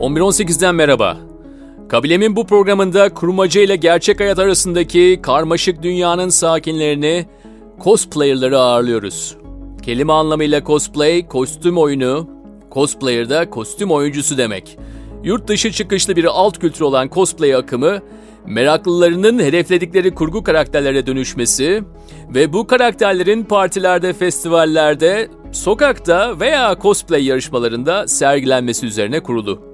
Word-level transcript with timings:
11.18'den 0.00 0.74
merhaba. 0.74 1.16
Kabilemin 1.88 2.36
bu 2.36 2.46
programında 2.46 3.14
kurmaca 3.14 3.60
ile 3.60 3.76
gerçek 3.76 4.20
hayat 4.20 4.38
arasındaki 4.38 5.18
karmaşık 5.22 5.82
dünyanın 5.82 6.28
sakinlerini, 6.28 7.26
cosplayerları 7.84 8.58
ağırlıyoruz. 8.58 9.36
Kelime 9.82 10.12
anlamıyla 10.12 10.64
cosplay, 10.64 11.28
kostüm 11.28 11.78
oyunu, 11.78 12.30
cosplayer 12.72 13.30
da 13.30 13.50
kostüm 13.50 13.90
oyuncusu 13.90 14.38
demek. 14.38 14.78
Yurt 15.24 15.48
dışı 15.48 15.72
çıkışlı 15.72 16.16
bir 16.16 16.24
alt 16.24 16.58
kültür 16.58 16.80
olan 16.80 17.08
cosplay 17.08 17.54
akımı, 17.54 17.98
meraklılarının 18.46 19.38
hedefledikleri 19.38 20.14
kurgu 20.14 20.42
karakterlere 20.42 21.06
dönüşmesi 21.06 21.82
ve 22.34 22.52
bu 22.52 22.66
karakterlerin 22.66 23.44
partilerde, 23.44 24.12
festivallerde, 24.12 25.28
sokakta 25.52 26.40
veya 26.40 26.76
cosplay 26.82 27.24
yarışmalarında 27.24 28.08
sergilenmesi 28.08 28.86
üzerine 28.86 29.20
kurulu. 29.20 29.67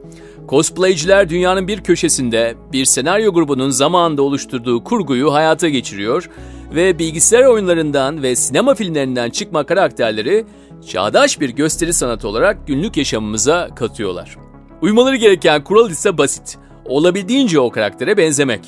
Cosplayciler 0.48 1.28
dünyanın 1.28 1.68
bir 1.68 1.80
köşesinde 1.80 2.54
bir 2.72 2.84
senaryo 2.84 3.32
grubunun 3.32 3.70
zamanında 3.70 4.22
oluşturduğu 4.22 4.84
kurguyu 4.84 5.32
hayata 5.32 5.68
geçiriyor 5.68 6.30
ve 6.74 6.98
bilgisayar 6.98 7.44
oyunlarından 7.44 8.22
ve 8.22 8.36
sinema 8.36 8.74
filmlerinden 8.74 9.30
çıkma 9.30 9.66
karakterleri 9.66 10.46
çağdaş 10.88 11.40
bir 11.40 11.48
gösteri 11.48 11.92
sanatı 11.92 12.28
olarak 12.28 12.66
günlük 12.66 12.96
yaşamımıza 12.96 13.68
katıyorlar. 13.74 14.36
Uymaları 14.82 15.16
gereken 15.16 15.64
kural 15.64 15.90
ise 15.90 16.18
basit. 16.18 16.58
Olabildiğince 16.84 17.60
o 17.60 17.70
karaktere 17.70 18.16
benzemek. 18.16 18.60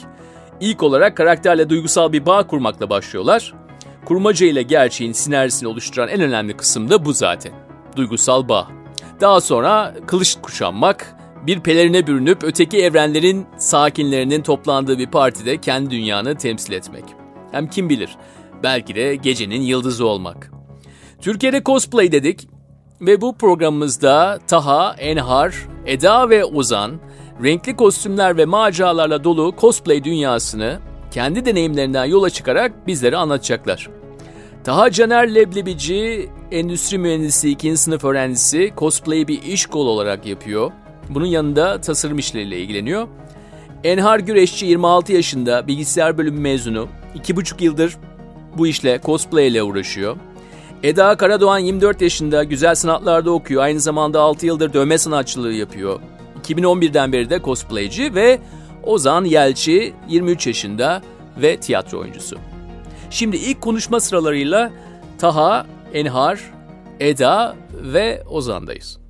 İlk 0.60 0.82
olarak 0.82 1.16
karakterle 1.16 1.68
duygusal 1.68 2.12
bir 2.12 2.26
bağ 2.26 2.46
kurmakla 2.46 2.90
başlıyorlar. 2.90 3.54
Kurmaca 4.04 4.46
ile 4.46 4.62
gerçeğin 4.62 5.12
sinerjisini 5.12 5.68
oluşturan 5.68 6.08
en 6.08 6.20
önemli 6.20 6.56
kısım 6.56 6.90
da 6.90 7.04
bu 7.04 7.12
zaten. 7.12 7.52
Duygusal 7.96 8.48
bağ. 8.48 8.68
Daha 9.20 9.40
sonra 9.40 9.94
kılıç 10.06 10.36
kuşanmak, 10.42 11.15
bir 11.46 11.60
pelerine 11.60 12.06
bürünüp 12.06 12.44
öteki 12.44 12.78
evrenlerin 12.78 13.46
sakinlerinin 13.56 14.42
toplandığı 14.42 14.98
bir 14.98 15.06
partide 15.06 15.60
kendi 15.60 15.90
dünyanı 15.90 16.34
temsil 16.34 16.72
etmek. 16.72 17.04
Hem 17.52 17.66
kim 17.66 17.88
bilir, 17.88 18.16
belki 18.62 18.94
de 18.94 19.16
gecenin 19.16 19.60
yıldızı 19.60 20.06
olmak. 20.06 20.50
Türkiye'de 21.20 21.62
cosplay 21.62 22.12
dedik 22.12 22.48
ve 23.00 23.20
bu 23.20 23.36
programımızda 23.36 24.38
Taha, 24.46 24.94
Enhar, 24.98 25.54
Eda 25.86 26.30
ve 26.30 26.44
Ozan 26.44 27.00
renkli 27.42 27.76
kostümler 27.76 28.36
ve 28.36 28.44
maceralarla 28.44 29.24
dolu 29.24 29.54
cosplay 29.60 30.04
dünyasını 30.04 30.78
kendi 31.10 31.44
deneyimlerinden 31.44 32.04
yola 32.04 32.30
çıkarak 32.30 32.86
bizlere 32.86 33.16
anlatacaklar. 33.16 33.90
Taha 34.64 34.90
Caner 34.90 35.34
Leblebici, 35.34 36.30
endüstri 36.50 36.98
mühendisi 36.98 37.50
2. 37.50 37.76
sınıf 37.76 38.04
öğrencisi, 38.04 38.72
cosplay'i 38.76 39.28
bir 39.28 39.42
iş 39.42 39.66
kolu 39.66 39.90
olarak 39.90 40.26
yapıyor. 40.26 40.72
Bunun 41.10 41.26
yanında 41.26 41.80
tasarım 41.80 42.18
işleriyle 42.18 42.58
ilgileniyor. 42.58 43.08
Enhar 43.84 44.18
Güreşçi 44.18 44.66
26 44.66 45.12
yaşında, 45.12 45.66
bilgisayar 45.66 46.18
bölümü 46.18 46.40
mezunu. 46.40 46.88
2,5 47.16 47.64
yıldır 47.64 47.96
bu 48.58 48.66
işle, 48.66 49.00
cosplay 49.04 49.48
ile 49.48 49.62
uğraşıyor. 49.62 50.16
Eda 50.82 51.16
Karadoğan 51.16 51.58
24 51.58 52.02
yaşında, 52.02 52.44
güzel 52.44 52.74
sanatlarda 52.74 53.30
okuyor. 53.30 53.62
Aynı 53.62 53.80
zamanda 53.80 54.20
6 54.20 54.46
yıldır 54.46 54.72
dövme 54.72 54.98
sanatçılığı 54.98 55.52
yapıyor. 55.52 56.00
2011'den 56.42 57.12
beri 57.12 57.30
de 57.30 57.40
cosplayci 57.44 58.14
ve 58.14 58.38
Ozan 58.82 59.24
Yelçi 59.24 59.94
23 60.08 60.46
yaşında 60.46 61.02
ve 61.42 61.56
tiyatro 61.56 61.98
oyuncusu. 61.98 62.38
Şimdi 63.10 63.36
ilk 63.36 63.60
konuşma 63.60 64.00
sıralarıyla 64.00 64.72
Taha, 65.18 65.66
Enhar, 65.94 66.40
Eda 67.00 67.56
ve 67.72 68.22
Ozan'dayız. 68.30 69.05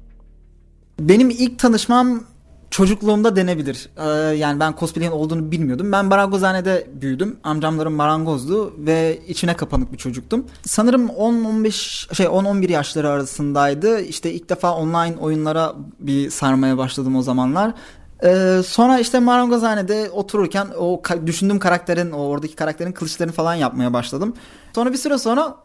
Benim 1.01 1.31
ilk 1.31 1.59
tanışmam 1.59 2.23
çocukluğumda 2.71 3.37
denebilir. 3.37 3.89
Ee, 3.97 4.37
yani 4.37 4.61
ben 4.61 4.75
cosplay'in 4.79 5.11
olduğunu 5.11 5.51
bilmiyordum. 5.51 5.93
Ben 5.93 6.05
marangozhanede 6.05 6.87
büyüdüm. 6.95 7.37
Amcamlarım 7.45 7.95
marangozdu 7.95 8.75
ve 8.79 9.19
içine 9.29 9.57
kapanık 9.57 9.93
bir 9.93 9.99
çocuktum. 9.99 10.47
Sanırım 10.67 11.07
10-15 11.07 12.15
şey 12.15 12.27
10-11 12.27 12.73
yaşları 12.73 13.09
arasındaydı. 13.09 14.01
İşte 14.01 14.33
ilk 14.33 14.49
defa 14.49 14.75
online 14.75 15.17
oyunlara 15.21 15.75
bir 16.01 16.31
sarmaya 16.31 16.79
başladım 16.79 17.17
o 17.17 17.23
zamanlar. 17.23 17.75
Ee, 18.25 18.61
sonra 18.67 18.99
işte 18.99 19.21
marangozhanede 19.21 20.11
otururken 20.11 20.67
o 20.79 21.03
düşündüğüm 21.27 21.59
karakterin, 21.59 22.11
o 22.11 22.19
oradaki 22.19 22.57
karakterin 22.57 22.93
kılıçlarını 22.93 23.33
falan 23.33 23.55
yapmaya 23.55 23.93
başladım. 23.93 24.35
Sonra 24.75 24.93
bir 24.93 24.99
süre 24.99 25.19
sonra 25.19 25.57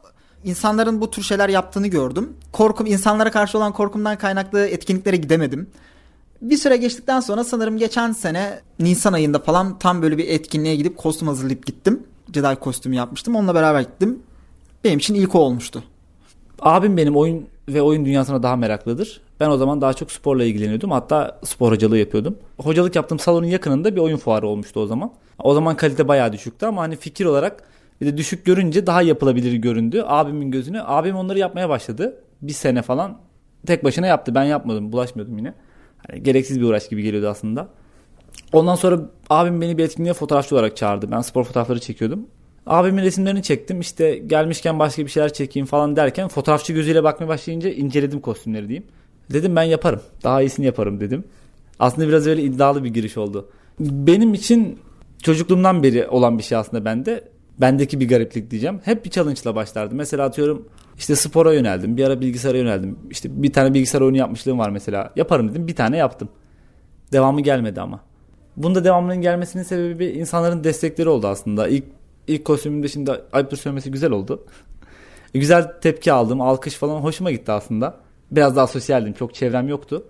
insanların 0.43 1.01
bu 1.01 1.11
tür 1.11 1.23
şeyler 1.23 1.49
yaptığını 1.49 1.87
gördüm. 1.87 2.33
Korkum, 2.51 2.87
insanlara 2.87 3.31
karşı 3.31 3.57
olan 3.57 3.73
korkumdan 3.73 4.17
kaynaklı 4.17 4.67
etkinliklere 4.67 5.15
gidemedim. 5.15 5.67
Bir 6.41 6.57
süre 6.57 6.77
geçtikten 6.77 7.19
sonra 7.19 7.43
sanırım 7.43 7.77
geçen 7.77 8.11
sene 8.11 8.59
Nisan 8.79 9.13
ayında 9.13 9.39
falan 9.39 9.79
tam 9.79 10.01
böyle 10.01 10.17
bir 10.17 10.27
etkinliğe 10.27 10.75
gidip 10.75 10.97
kostüm 10.97 11.27
hazırlayıp 11.27 11.65
gittim. 11.65 12.03
Jedi 12.33 12.55
kostümü 12.55 12.95
yapmıştım. 12.95 13.35
Onunla 13.35 13.55
beraber 13.55 13.81
gittim. 13.81 14.19
Benim 14.83 14.99
için 14.99 15.13
ilk 15.13 15.35
o 15.35 15.39
olmuştu. 15.39 15.83
Abim 16.61 16.97
benim 16.97 17.15
oyun 17.15 17.47
ve 17.67 17.81
oyun 17.81 18.05
dünyasına 18.05 18.43
daha 18.43 18.55
meraklıdır. 18.55 19.21
Ben 19.39 19.49
o 19.49 19.57
zaman 19.57 19.81
daha 19.81 19.93
çok 19.93 20.11
sporla 20.11 20.43
ilgileniyordum. 20.43 20.91
Hatta 20.91 21.39
spor 21.43 21.71
hocalığı 21.71 21.97
yapıyordum. 21.97 22.37
Hocalık 22.57 22.95
yaptığım 22.95 23.19
salonun 23.19 23.47
yakınında 23.47 23.95
bir 23.95 24.01
oyun 24.01 24.17
fuarı 24.17 24.47
olmuştu 24.47 24.79
o 24.79 24.87
zaman. 24.87 25.11
O 25.39 25.53
zaman 25.53 25.75
kalite 25.75 26.07
bayağı 26.07 26.33
düşüktü 26.33 26.65
ama 26.65 26.81
hani 26.81 26.95
fikir 26.95 27.25
olarak 27.25 27.63
bir 28.01 28.05
de 28.05 28.17
düşük 28.17 28.45
görünce 28.45 28.87
daha 28.87 29.01
yapılabilir 29.01 29.53
göründü 29.53 30.03
abimin 30.07 30.51
gözüne. 30.51 30.81
Abim 30.83 31.15
onları 31.15 31.39
yapmaya 31.39 31.69
başladı. 31.69 32.23
Bir 32.41 32.53
sene 32.53 32.81
falan 32.81 33.17
tek 33.65 33.83
başına 33.83 34.07
yaptı. 34.07 34.35
Ben 34.35 34.43
yapmadım. 34.43 34.91
Bulaşmıyordum 34.91 35.37
yine. 35.37 35.53
Hani 36.07 36.23
gereksiz 36.23 36.59
bir 36.59 36.65
uğraş 36.65 36.89
gibi 36.89 37.03
geliyordu 37.03 37.27
aslında. 37.27 37.67
Ondan 38.53 38.75
sonra 38.75 38.99
abim 39.29 39.61
beni 39.61 39.77
bir 39.77 39.83
etkinliğe 39.83 40.13
fotoğrafçı 40.13 40.55
olarak 40.55 40.77
çağırdı. 40.77 41.11
Ben 41.11 41.21
spor 41.21 41.43
fotoğrafları 41.43 41.79
çekiyordum. 41.79 42.27
Abimin 42.65 43.03
resimlerini 43.03 43.43
çektim. 43.43 43.79
İşte 43.79 44.17
gelmişken 44.17 44.79
başka 44.79 45.05
bir 45.05 45.11
şeyler 45.11 45.33
çekeyim 45.33 45.65
falan 45.65 45.95
derken 45.95 46.27
fotoğrafçı 46.27 46.73
gözüyle 46.73 47.03
bakmaya 47.03 47.27
başlayınca 47.27 47.69
inceledim 47.69 48.19
kostümleri 48.19 48.67
diyeyim. 48.67 48.87
Dedim 49.33 49.55
ben 49.55 49.63
yaparım. 49.63 50.01
Daha 50.23 50.41
iyisini 50.41 50.65
yaparım 50.65 50.99
dedim. 50.99 51.23
Aslında 51.79 52.07
biraz 52.07 52.27
öyle 52.27 52.43
iddialı 52.43 52.83
bir 52.83 52.89
giriş 52.89 53.17
oldu. 53.17 53.49
Benim 53.79 54.33
için 54.33 54.79
çocukluğumdan 55.23 55.83
beri 55.83 56.07
olan 56.07 56.37
bir 56.37 56.43
şey 56.43 56.57
aslında 56.57 56.85
bende. 56.85 57.23
Bendeki 57.61 57.99
bir 57.99 58.07
gariplik 58.07 58.51
diyeceğim. 58.51 58.79
Hep 58.85 59.05
bir 59.05 59.09
challenge'la 59.09 59.55
başlardı. 59.55 59.95
Mesela 59.95 60.25
atıyorum 60.25 60.69
işte 60.97 61.15
spora 61.15 61.53
yöneldim. 61.53 61.97
Bir 61.97 62.03
ara 62.03 62.21
bilgisayara 62.21 62.57
yöneldim. 62.57 62.99
İşte 63.09 63.43
bir 63.43 63.53
tane 63.53 63.73
bilgisayar 63.73 64.01
oyunu 64.01 64.17
yapmışlığım 64.17 64.59
var 64.59 64.69
mesela. 64.69 65.11
Yaparım 65.15 65.49
dedim. 65.49 65.67
Bir 65.67 65.75
tane 65.75 65.97
yaptım. 65.97 66.29
Devamı 67.13 67.41
gelmedi 67.41 67.81
ama. 67.81 67.99
Bunda 68.57 68.83
devamının 68.83 69.21
gelmesinin 69.21 69.63
sebebi 69.63 70.05
insanların 70.05 70.63
destekleri 70.63 71.09
oldu 71.09 71.27
aslında. 71.27 71.67
İlk 71.67 71.83
ilk 72.27 72.45
kostümümde 72.45 72.87
şimdi 72.87 73.11
ayıptır 73.33 73.57
söylemesi 73.57 73.91
güzel 73.91 74.11
oldu. 74.11 74.45
güzel 75.33 75.71
tepki 75.81 76.13
aldım. 76.13 76.41
Alkış 76.41 76.75
falan 76.75 76.99
hoşuma 76.99 77.31
gitti 77.31 77.51
aslında. 77.51 77.97
Biraz 78.31 78.55
daha 78.55 78.67
sosyaldim. 78.67 79.13
Çok 79.13 79.33
çevrem 79.33 79.67
yoktu. 79.67 80.03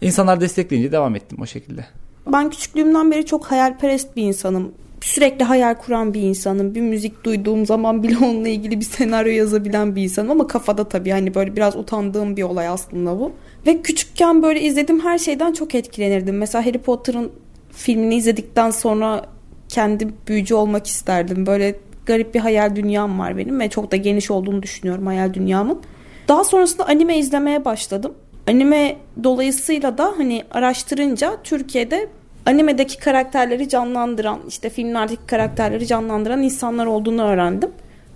İnsanlar 0.00 0.40
destekleyince 0.40 0.92
devam 0.92 1.16
ettim 1.16 1.38
o 1.40 1.46
şekilde. 1.46 1.86
Ben 2.32 2.50
küçüklüğümden 2.50 3.10
beri 3.10 3.26
çok 3.26 3.46
hayalperest 3.46 4.16
bir 4.16 4.22
insanım. 4.22 4.72
Sürekli 5.00 5.44
hayal 5.44 5.74
kuran 5.74 6.14
bir 6.14 6.22
insanım. 6.22 6.74
Bir 6.74 6.80
müzik 6.80 7.24
duyduğum 7.24 7.66
zaman 7.66 8.02
bile 8.02 8.18
onunla 8.24 8.48
ilgili 8.48 8.80
bir 8.80 8.84
senaryo 8.84 9.32
yazabilen 9.32 9.96
bir 9.96 10.02
insanım. 10.02 10.30
Ama 10.30 10.46
kafada 10.46 10.88
tabii 10.88 11.10
hani 11.10 11.34
böyle 11.34 11.56
biraz 11.56 11.76
utandığım 11.76 12.36
bir 12.36 12.42
olay 12.42 12.68
aslında 12.68 13.18
bu. 13.18 13.32
Ve 13.66 13.82
küçükken 13.82 14.42
böyle 14.42 14.60
izlediğim 14.60 15.00
her 15.00 15.18
şeyden 15.18 15.52
çok 15.52 15.74
etkilenirdim. 15.74 16.38
Mesela 16.38 16.66
Harry 16.66 16.78
Potter'ın 16.78 17.32
filmini 17.72 18.14
izledikten 18.14 18.70
sonra 18.70 19.26
kendi 19.68 20.08
büyücü 20.28 20.54
olmak 20.54 20.86
isterdim. 20.86 21.46
Böyle 21.46 21.74
garip 22.06 22.34
bir 22.34 22.40
hayal 22.40 22.76
dünyam 22.76 23.18
var 23.18 23.36
benim 23.36 23.60
ve 23.60 23.68
çok 23.68 23.92
da 23.92 23.96
geniş 23.96 24.30
olduğunu 24.30 24.62
düşünüyorum 24.62 25.06
hayal 25.06 25.34
dünyamın. 25.34 25.80
Daha 26.28 26.44
sonrasında 26.44 26.88
anime 26.88 27.18
izlemeye 27.18 27.64
başladım. 27.64 28.14
Anime 28.48 28.96
dolayısıyla 29.24 29.98
da 29.98 30.14
hani 30.16 30.44
araştırınca 30.50 31.36
Türkiye'de 31.44 32.08
animedeki 32.48 32.98
karakterleri 32.98 33.68
canlandıran, 33.68 34.40
işte 34.48 34.70
filmlerdeki 34.70 35.26
karakterleri 35.26 35.86
canlandıran 35.86 36.42
insanlar 36.42 36.86
olduğunu 36.86 37.22
öğrendim. 37.22 37.70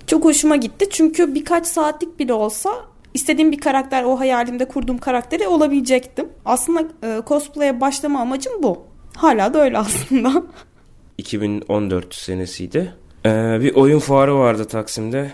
Çok 0.06 0.24
hoşuma 0.24 0.56
gitti 0.56 0.86
çünkü 0.90 1.34
birkaç 1.34 1.66
saatlik 1.66 2.18
bile 2.18 2.32
olsa 2.32 2.70
istediğim 3.14 3.52
bir 3.52 3.58
karakter, 3.58 4.04
o 4.04 4.20
hayalimde 4.20 4.64
kurduğum 4.64 4.98
karakteri 4.98 5.48
olabilecektim. 5.48 6.28
Aslında 6.44 6.80
e, 7.02 7.22
cosplay'e 7.26 7.80
başlama 7.80 8.20
amacım 8.20 8.52
bu. 8.62 8.82
Hala 9.16 9.54
da 9.54 9.62
öyle 9.62 9.78
aslında. 9.78 10.42
2014 11.18 12.14
senesiydi. 12.14 12.94
Ee, 13.26 13.58
bir 13.60 13.74
oyun 13.74 13.98
fuarı 13.98 14.38
vardı 14.38 14.64
Taksim'de. 14.64 15.32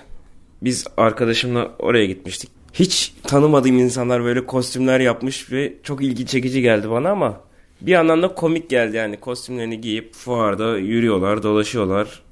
Biz 0.62 0.85
arkadaşımla 0.97 1.71
oraya 1.79 2.06
gitmiştik. 2.06 2.51
Hiç 2.73 3.15
tanımadığım 3.23 3.79
insanlar 3.79 4.25
böyle 4.25 4.47
kostümler 4.47 5.01
yapmış 5.01 5.53
ve 5.53 5.75
çok 5.83 6.03
ilgi 6.03 6.27
çekici 6.27 6.62
geldi 6.62 6.91
bana 6.91 7.11
ama 7.11 7.41
bir 7.81 7.93
yandan 7.93 8.23
da 8.23 8.35
komik 8.35 8.71
geldi 8.71 8.97
yani 8.97 9.17
kostümlerini 9.17 9.81
giyip 9.81 10.15
fuarda 10.15 10.79
yürüyorlar, 10.79 11.43
dolaşıyorlar. 11.43 12.23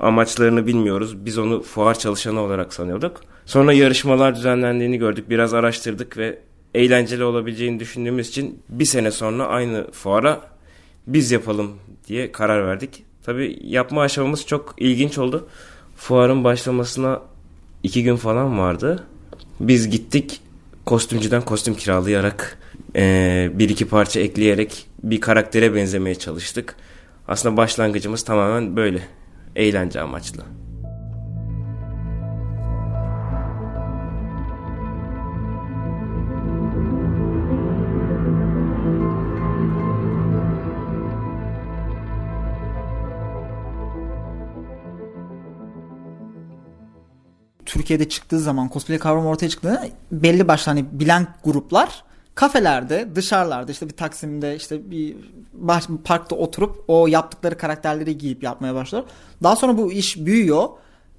Amaçlarını 0.00 0.66
bilmiyoruz. 0.66 1.26
Biz 1.26 1.38
onu 1.38 1.62
fuar 1.62 1.98
çalışanı 1.98 2.40
olarak 2.40 2.74
sanıyorduk. 2.74 3.20
Sonra 3.46 3.72
yarışmalar 3.72 4.36
düzenlendiğini 4.36 4.98
gördük. 4.98 5.30
Biraz 5.30 5.54
araştırdık 5.54 6.18
ve 6.18 6.38
eğlenceli 6.74 7.24
olabileceğini 7.24 7.80
düşündüğümüz 7.80 8.28
için 8.28 8.62
bir 8.68 8.84
sene 8.84 9.10
sonra 9.10 9.46
aynı 9.46 9.90
fuara 9.92 10.40
biz 11.06 11.30
yapalım 11.30 11.72
diye 12.08 12.32
karar 12.32 12.66
verdik. 12.66 13.04
Tabi 13.22 13.58
yapma 13.62 14.02
aşamamız 14.02 14.46
çok 14.46 14.74
ilginç 14.78 15.18
oldu. 15.18 15.48
Fuarın 15.96 16.44
başlamasına 16.44 17.22
iki 17.82 18.02
gün 18.02 18.16
falan 18.16 18.58
vardı. 18.58 19.04
Biz 19.60 19.90
gittik 19.90 20.40
kostümcüden 20.86 21.42
kostüm 21.42 21.74
kiralayarak 21.74 22.58
e, 22.96 23.50
bir 23.54 23.68
iki 23.68 23.88
parça 23.88 24.20
ekleyerek 24.20 24.86
bir 25.02 25.20
karaktere 25.20 25.74
benzemeye 25.74 26.14
çalıştık. 26.14 26.76
Aslında 27.28 27.56
başlangıcımız 27.56 28.22
tamamen 28.24 28.76
böyle 28.76 29.02
eğlence 29.56 30.00
amaçlı. 30.00 30.42
Türkiye'de 47.66 48.08
çıktığı 48.08 48.40
zaman 48.40 48.70
cosplay 48.72 48.98
kavramı 48.98 49.28
ortaya 49.28 49.48
çıktığında 49.48 49.88
belli 50.12 50.48
başlı 50.48 50.72
hani 50.72 50.84
bilen 50.92 51.26
gruplar 51.44 52.04
kafelerde, 52.36 53.08
dışarılarda 53.14 53.72
işte 53.72 53.88
bir 53.88 53.96
Taksim'de 53.96 54.56
işte 54.56 54.90
bir 54.90 55.16
baş, 55.52 55.84
parkta 56.04 56.36
oturup 56.36 56.84
o 56.88 57.06
yaptıkları 57.06 57.58
karakterleri 57.58 58.18
giyip 58.18 58.42
yapmaya 58.42 58.74
başlar. 58.74 59.04
Daha 59.42 59.56
sonra 59.56 59.78
bu 59.78 59.92
iş 59.92 60.16
büyüyor. 60.16 60.68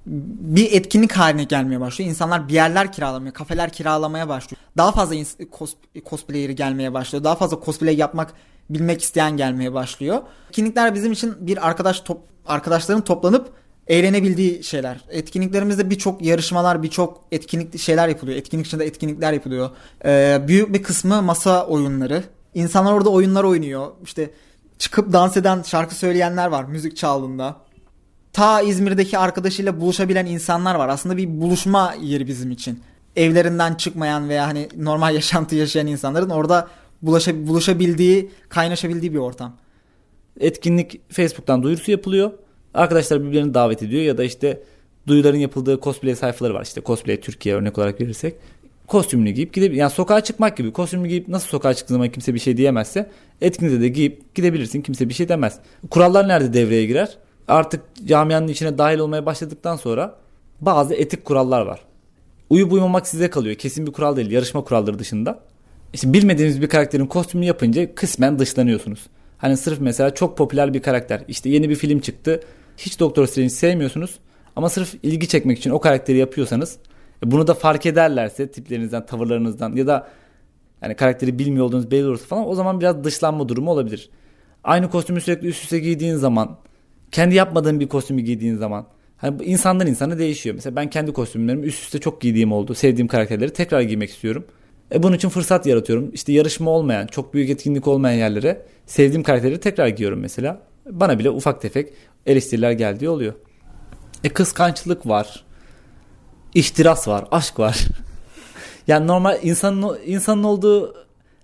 Bir 0.06 0.72
etkinlik 0.72 1.12
haline 1.12 1.44
gelmeye 1.44 1.80
başlıyor. 1.80 2.10
İnsanlar 2.10 2.48
bir 2.48 2.52
yerler 2.52 2.92
kiralamaya, 2.92 3.32
kafeler 3.32 3.70
kiralamaya 3.70 4.28
başlıyor. 4.28 4.60
Daha 4.76 4.92
fazla 4.92 5.16
cos, 5.58 5.74
cosplayer'i 6.06 6.54
gelmeye 6.54 6.94
başlıyor. 6.94 7.24
Daha 7.24 7.34
fazla 7.34 7.60
cosplay 7.64 7.96
yapmak 7.96 8.32
bilmek 8.70 9.02
isteyen 9.02 9.36
gelmeye 9.36 9.74
başlıyor. 9.74 10.22
Etkinlikler 10.48 10.94
bizim 10.94 11.12
için 11.12 11.34
bir 11.40 11.68
arkadaş 11.68 12.00
top, 12.00 12.20
arkadaşların 12.46 13.04
toplanıp 13.04 13.52
eğlenebildiği 13.88 14.64
şeyler. 14.64 15.00
Etkinliklerimizde 15.10 15.90
birçok 15.90 16.22
yarışmalar, 16.22 16.82
birçok 16.82 17.24
etkinlik 17.32 17.78
şeyler 17.78 18.08
yapılıyor. 18.08 18.38
Etkinlik 18.38 18.66
içinde 18.66 18.84
etkinlikler 18.84 19.32
yapılıyor. 19.32 19.70
Ee, 20.04 20.40
büyük 20.48 20.74
bir 20.74 20.82
kısmı 20.82 21.22
masa 21.22 21.66
oyunları. 21.66 22.24
İnsanlar 22.54 22.92
orada 22.92 23.10
oyunlar 23.10 23.44
oynuyor. 23.44 23.86
İşte 24.04 24.30
çıkıp 24.78 25.12
dans 25.12 25.36
eden, 25.36 25.62
şarkı 25.62 25.94
söyleyenler 25.94 26.46
var 26.46 26.64
müzik 26.64 26.96
çaldığında. 26.96 27.56
Ta 28.32 28.60
İzmir'deki 28.60 29.18
arkadaşıyla 29.18 29.80
buluşabilen 29.80 30.26
insanlar 30.26 30.74
var. 30.74 30.88
Aslında 30.88 31.16
bir 31.16 31.40
buluşma 31.40 31.94
yeri 32.00 32.26
bizim 32.26 32.50
için. 32.50 32.82
Evlerinden 33.16 33.74
çıkmayan 33.74 34.28
veya 34.28 34.46
hani 34.46 34.68
normal 34.76 35.14
yaşantı 35.14 35.54
yaşayan 35.54 35.86
insanların 35.86 36.30
orada 36.30 36.68
bulaşa, 37.02 37.46
buluşabildiği, 37.46 38.30
kaynaşabildiği 38.48 39.12
bir 39.12 39.18
ortam. 39.18 39.56
Etkinlik 40.40 41.12
Facebook'tan 41.12 41.62
duyurusu 41.62 41.90
yapılıyor. 41.90 42.32
Arkadaşlar 42.74 43.22
birbirlerini 43.22 43.54
davet 43.54 43.82
ediyor 43.82 44.02
ya 44.02 44.18
da 44.18 44.24
işte 44.24 44.62
duyuların 45.06 45.38
yapıldığı 45.38 45.80
cosplay 45.80 46.14
sayfaları 46.14 46.54
var. 46.54 46.62
İşte 46.62 46.82
cosplay 46.86 47.20
Türkiye 47.20 47.54
örnek 47.54 47.78
olarak 47.78 48.00
verirsek. 48.00 48.34
Kostümünü 48.86 49.30
giyip 49.30 49.52
gidebilir. 49.52 49.78
Yani 49.78 49.90
sokağa 49.90 50.20
çıkmak 50.20 50.56
gibi. 50.56 50.72
Kostümünü 50.72 51.08
giyip 51.08 51.28
nasıl 51.28 51.48
sokağa 51.48 51.74
çıktığın 51.74 51.94
zaman 51.94 52.08
kimse 52.08 52.34
bir 52.34 52.38
şey 52.38 52.56
diyemezse 52.56 53.10
etkinlikte 53.40 53.80
de 53.80 53.88
giyip 53.88 54.34
gidebilirsin. 54.34 54.82
Kimse 54.82 55.08
bir 55.08 55.14
şey 55.14 55.28
demez. 55.28 55.58
Kurallar 55.90 56.28
nerede 56.28 56.52
devreye 56.52 56.86
girer? 56.86 57.18
Artık 57.48 57.82
camianın 58.04 58.48
içine 58.48 58.78
dahil 58.78 58.98
olmaya 58.98 59.26
başladıktan 59.26 59.76
sonra 59.76 60.14
bazı 60.60 60.94
etik 60.94 61.24
kurallar 61.24 61.60
var. 61.60 61.80
Uyup 62.50 62.72
uymamak 62.72 63.06
size 63.06 63.30
kalıyor. 63.30 63.54
Kesin 63.54 63.86
bir 63.86 63.92
kural 63.92 64.16
değil. 64.16 64.30
Yarışma 64.30 64.64
kuralları 64.64 64.98
dışında. 64.98 65.40
İşte 65.92 66.12
bilmediğiniz 66.12 66.62
bir 66.62 66.68
karakterin 66.68 67.06
kostümünü 67.06 67.46
yapınca 67.46 67.94
kısmen 67.94 68.38
dışlanıyorsunuz. 68.38 69.06
Hani 69.38 69.56
sırf 69.56 69.80
mesela 69.80 70.14
çok 70.14 70.38
popüler 70.38 70.74
bir 70.74 70.82
karakter. 70.82 71.24
İşte 71.28 71.48
yeni 71.48 71.68
bir 71.68 71.74
film 71.74 72.00
çıktı. 72.00 72.40
Hiç 72.76 73.00
Doktor 73.00 73.26
Strange 73.26 73.48
sevmiyorsunuz. 73.48 74.18
Ama 74.56 74.68
sırf 74.68 74.94
ilgi 75.02 75.28
çekmek 75.28 75.58
için 75.58 75.70
o 75.70 75.80
karakteri 75.80 76.18
yapıyorsanız 76.18 76.78
e, 77.26 77.30
bunu 77.30 77.46
da 77.46 77.54
fark 77.54 77.86
ederlerse 77.86 78.50
tiplerinizden, 78.50 79.06
tavırlarınızdan 79.06 79.76
ya 79.76 79.86
da 79.86 80.08
yani 80.82 80.94
karakteri 80.94 81.38
bilmiyor 81.38 81.66
olduğunuz 81.66 81.90
belli 81.90 82.06
olursa 82.06 82.26
falan 82.26 82.48
o 82.48 82.54
zaman 82.54 82.80
biraz 82.80 83.04
dışlanma 83.04 83.48
durumu 83.48 83.70
olabilir. 83.70 84.10
Aynı 84.64 84.90
kostümü 84.90 85.20
sürekli 85.20 85.48
üst 85.48 85.62
üste 85.62 85.78
giydiğin 85.78 86.16
zaman, 86.16 86.58
kendi 87.12 87.34
yapmadığın 87.34 87.80
bir 87.80 87.88
kostümü 87.88 88.20
giydiğin 88.20 88.56
zaman 88.56 88.86
hani 89.16 89.44
insandan 89.44 89.86
insana 89.86 90.18
değişiyor. 90.18 90.54
Mesela 90.54 90.76
ben 90.76 90.90
kendi 90.90 91.12
kostümlerimi 91.12 91.66
üst 91.66 91.84
üste 91.84 91.98
çok 91.98 92.20
giydiğim 92.20 92.52
oldu. 92.52 92.74
Sevdiğim 92.74 93.08
karakterleri 93.08 93.52
tekrar 93.52 93.80
giymek 93.80 94.10
istiyorum. 94.10 94.44
E 94.92 95.02
bunun 95.02 95.16
için 95.16 95.28
fırsat 95.28 95.66
yaratıyorum. 95.66 96.10
İşte 96.12 96.32
yarışma 96.32 96.70
olmayan, 96.70 97.06
çok 97.06 97.34
büyük 97.34 97.50
etkinlik 97.50 97.88
olmayan 97.88 98.18
yerlere 98.18 98.66
sevdiğim 98.86 99.22
karakterleri 99.22 99.60
tekrar 99.60 99.88
giyiyorum 99.88 100.20
mesela. 100.20 100.60
Bana 100.90 101.18
bile 101.18 101.30
ufak 101.30 101.62
tefek 101.62 101.92
eleştiriler 102.26 102.72
geldiği 102.72 103.08
oluyor. 103.08 103.34
E 104.24 104.28
kıskançlık 104.28 105.06
var. 105.06 105.44
İhtiras 106.54 107.08
var, 107.08 107.24
aşk 107.30 107.58
var. 107.58 107.78
yani 108.86 109.06
normal 109.06 109.38
insanın 109.42 109.98
insanın 110.06 110.44
olduğu 110.44 110.94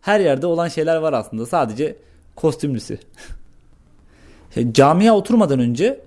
her 0.00 0.20
yerde 0.20 0.46
olan 0.46 0.68
şeyler 0.68 0.96
var 0.96 1.12
aslında. 1.12 1.46
Sadece 1.46 1.96
kostümlüsü. 2.36 2.98
E, 4.56 4.72
camiye 4.72 5.12
oturmadan 5.12 5.60
önce 5.60 6.00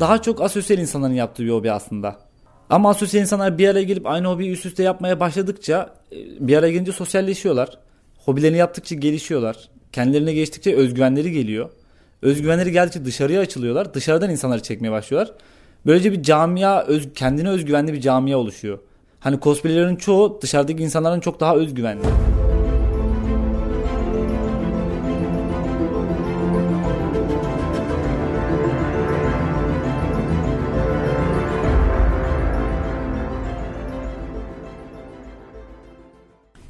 daha 0.00 0.22
çok 0.22 0.40
asosyal 0.40 0.78
insanların 0.78 1.14
yaptığı 1.14 1.44
bir 1.44 1.50
hobi 1.50 1.72
aslında. 1.72 2.27
Ama 2.70 2.90
asosyal 2.90 3.22
insanlar 3.22 3.58
bir 3.58 3.68
araya 3.68 3.82
gelip 3.82 4.06
aynı 4.06 4.26
hobiyi 4.28 4.50
üst 4.50 4.66
üste 4.66 4.82
yapmaya 4.82 5.20
başladıkça 5.20 5.94
e, 6.12 6.16
bir 6.48 6.56
araya 6.56 6.72
gelince 6.72 6.92
sosyalleşiyorlar. 6.92 7.78
Hobilerini 8.18 8.56
yaptıkça 8.56 8.94
gelişiyorlar. 8.94 9.68
Kendilerine 9.92 10.32
geçtikçe 10.32 10.76
özgüvenleri 10.76 11.32
geliyor. 11.32 11.70
Özgüvenleri 12.22 12.72
geldikçe 12.72 13.04
dışarıya 13.04 13.40
açılıyorlar. 13.40 13.94
Dışarıdan 13.94 14.30
insanları 14.30 14.62
çekmeye 14.62 14.90
başlıyorlar. 14.90 15.34
Böylece 15.86 16.12
bir 16.12 16.22
camia, 16.22 16.84
öz, 16.84 17.08
kendine 17.14 17.48
özgüvenli 17.48 17.92
bir 17.92 18.00
camia 18.00 18.38
oluşuyor. 18.38 18.78
Hani 19.20 19.40
cosplaylerin 19.40 19.96
çoğu 19.96 20.38
dışarıdaki 20.42 20.82
insanların 20.82 21.20
çok 21.20 21.40
daha 21.40 21.56
özgüvenli. 21.56 22.02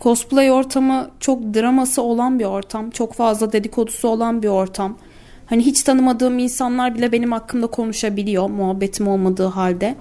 Cosplay 0.08 0.50
ortamı 0.50 1.10
çok 1.20 1.54
draması 1.54 2.02
olan 2.02 2.38
bir 2.38 2.44
ortam. 2.44 2.90
Çok 2.90 3.14
fazla 3.14 3.52
dedikodusu 3.52 4.08
olan 4.08 4.42
bir 4.42 4.48
ortam. 4.48 4.98
Hani 5.46 5.66
hiç 5.66 5.82
tanımadığım 5.82 6.38
insanlar 6.38 6.94
bile 6.94 7.12
benim 7.12 7.32
hakkımda 7.32 7.66
konuşabiliyor 7.66 8.50
muhabbetim 8.50 9.08
olmadığı 9.08 9.46
halde. 9.46 9.94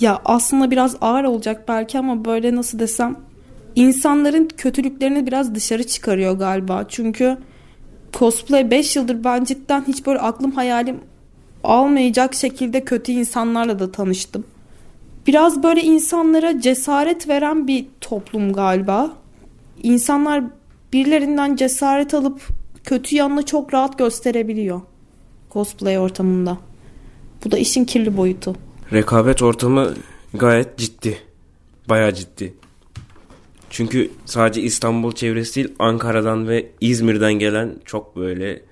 Ya 0.00 0.20
aslında 0.24 0.70
biraz 0.70 0.96
ağır 1.00 1.24
olacak 1.24 1.68
belki 1.68 1.98
ama 1.98 2.24
böyle 2.24 2.56
nasıl 2.56 2.78
desem 2.78 3.16
insanların 3.74 4.48
kötülüklerini 4.56 5.26
biraz 5.26 5.54
dışarı 5.54 5.86
çıkarıyor 5.86 6.38
galiba. 6.38 6.84
Çünkü 6.88 7.38
cosplay 8.12 8.70
5 8.70 8.96
yıldır 8.96 9.24
ben 9.24 9.44
cidden 9.44 9.84
hiç 9.88 10.06
böyle 10.06 10.18
aklım 10.18 10.50
hayalim 10.50 11.00
almayacak 11.64 12.34
şekilde 12.34 12.84
kötü 12.84 13.12
insanlarla 13.12 13.78
da 13.78 13.92
tanıştım. 13.92 14.44
Biraz 15.28 15.62
böyle 15.62 15.82
insanlara 15.82 16.60
cesaret 16.60 17.28
veren 17.28 17.66
bir 17.66 17.86
toplum 18.00 18.52
galiba. 18.52 19.10
İnsanlar 19.82 20.44
birilerinden 20.92 21.56
cesaret 21.56 22.14
alıp 22.14 22.40
kötü 22.84 23.16
yanını 23.16 23.44
çok 23.44 23.74
rahat 23.74 23.98
gösterebiliyor 23.98 24.80
cosplay 25.50 25.98
ortamında. 25.98 26.58
Bu 27.44 27.50
da 27.50 27.58
işin 27.58 27.84
kirli 27.84 28.16
boyutu. 28.16 28.56
Rekabet 28.92 29.42
ortamı 29.42 29.94
gayet 30.34 30.78
ciddi. 30.78 31.18
Bayağı 31.88 32.14
ciddi. 32.14 32.54
Çünkü 33.70 34.10
sadece 34.24 34.62
İstanbul 34.62 35.12
çevresi 35.12 35.54
değil 35.54 35.74
Ankara'dan 35.78 36.48
ve 36.48 36.66
İzmir'den 36.80 37.32
gelen 37.32 37.74
çok 37.84 38.16
böyle 38.16 38.62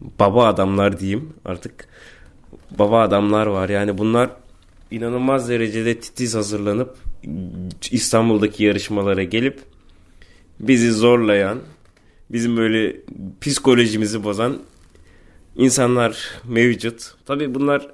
baba 0.00 0.46
adamlar 0.46 1.00
diyeyim 1.00 1.32
artık. 1.44 1.88
Baba 2.78 3.00
adamlar 3.00 3.46
var. 3.46 3.68
Yani 3.68 3.98
bunlar 3.98 4.30
inanılmaz 4.90 5.48
derecede 5.48 6.00
titiz 6.00 6.34
hazırlanıp 6.34 6.96
İstanbul'daki 7.90 8.64
yarışmalara 8.64 9.22
gelip 9.22 9.60
bizi 10.60 10.92
zorlayan, 10.92 11.58
bizim 12.30 12.56
böyle 12.56 12.96
psikolojimizi 13.40 14.24
bozan 14.24 14.58
insanlar 15.56 16.40
mevcut. 16.48 17.14
Tabii 17.26 17.54
bunlar 17.54 17.88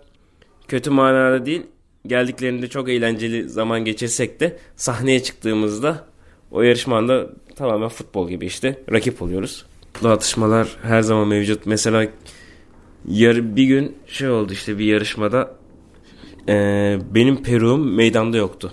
kötü 0.68 0.90
manada 0.90 1.46
değil. 1.46 1.62
Geldiklerinde 2.06 2.68
çok 2.68 2.88
eğlenceli 2.88 3.48
zaman 3.48 3.84
geçirsek 3.84 4.40
de 4.40 4.58
sahneye 4.76 5.22
çıktığımızda 5.22 6.06
o 6.50 6.62
yarışmanda 6.62 7.30
tamamen 7.56 7.88
futbol 7.88 8.28
gibi 8.28 8.46
işte 8.46 8.82
rakip 8.92 9.22
oluyoruz. 9.22 9.66
Bu 10.02 10.08
atışmalar 10.08 10.76
her 10.82 11.00
zaman 11.00 11.28
mevcut. 11.28 11.66
Mesela 11.66 12.08
yar 13.08 13.56
bir 13.56 13.64
gün 13.64 13.96
şey 14.06 14.28
oldu 14.28 14.52
işte 14.52 14.78
bir 14.78 14.84
yarışmada 14.84 15.59
e, 16.50 16.98
benim 17.10 17.42
peruğum 17.42 17.94
meydanda 17.94 18.36
yoktu. 18.36 18.72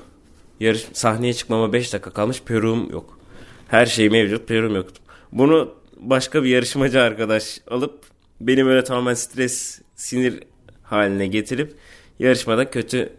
Yarış 0.59 0.85
sahneye 0.93 1.33
çıkmama 1.33 1.73
5 1.73 1.93
dakika 1.93 2.09
kalmış 2.09 2.41
peruğum 2.41 2.91
yok. 2.91 3.19
Her 3.67 3.85
şey 3.85 4.09
mevcut, 4.09 4.47
perum 4.47 4.75
yoktu. 4.75 5.01
Bunu 5.31 5.73
başka 5.99 6.43
bir 6.43 6.49
yarışmacı 6.49 7.01
arkadaş 7.01 7.59
alıp 7.67 7.99
beni 8.41 8.65
böyle 8.65 8.83
tamamen 8.83 9.13
stres, 9.13 9.81
sinir 9.95 10.43
haline 10.83 11.27
getirip 11.27 11.75
yarışmada 12.19 12.69
kötü 12.69 13.13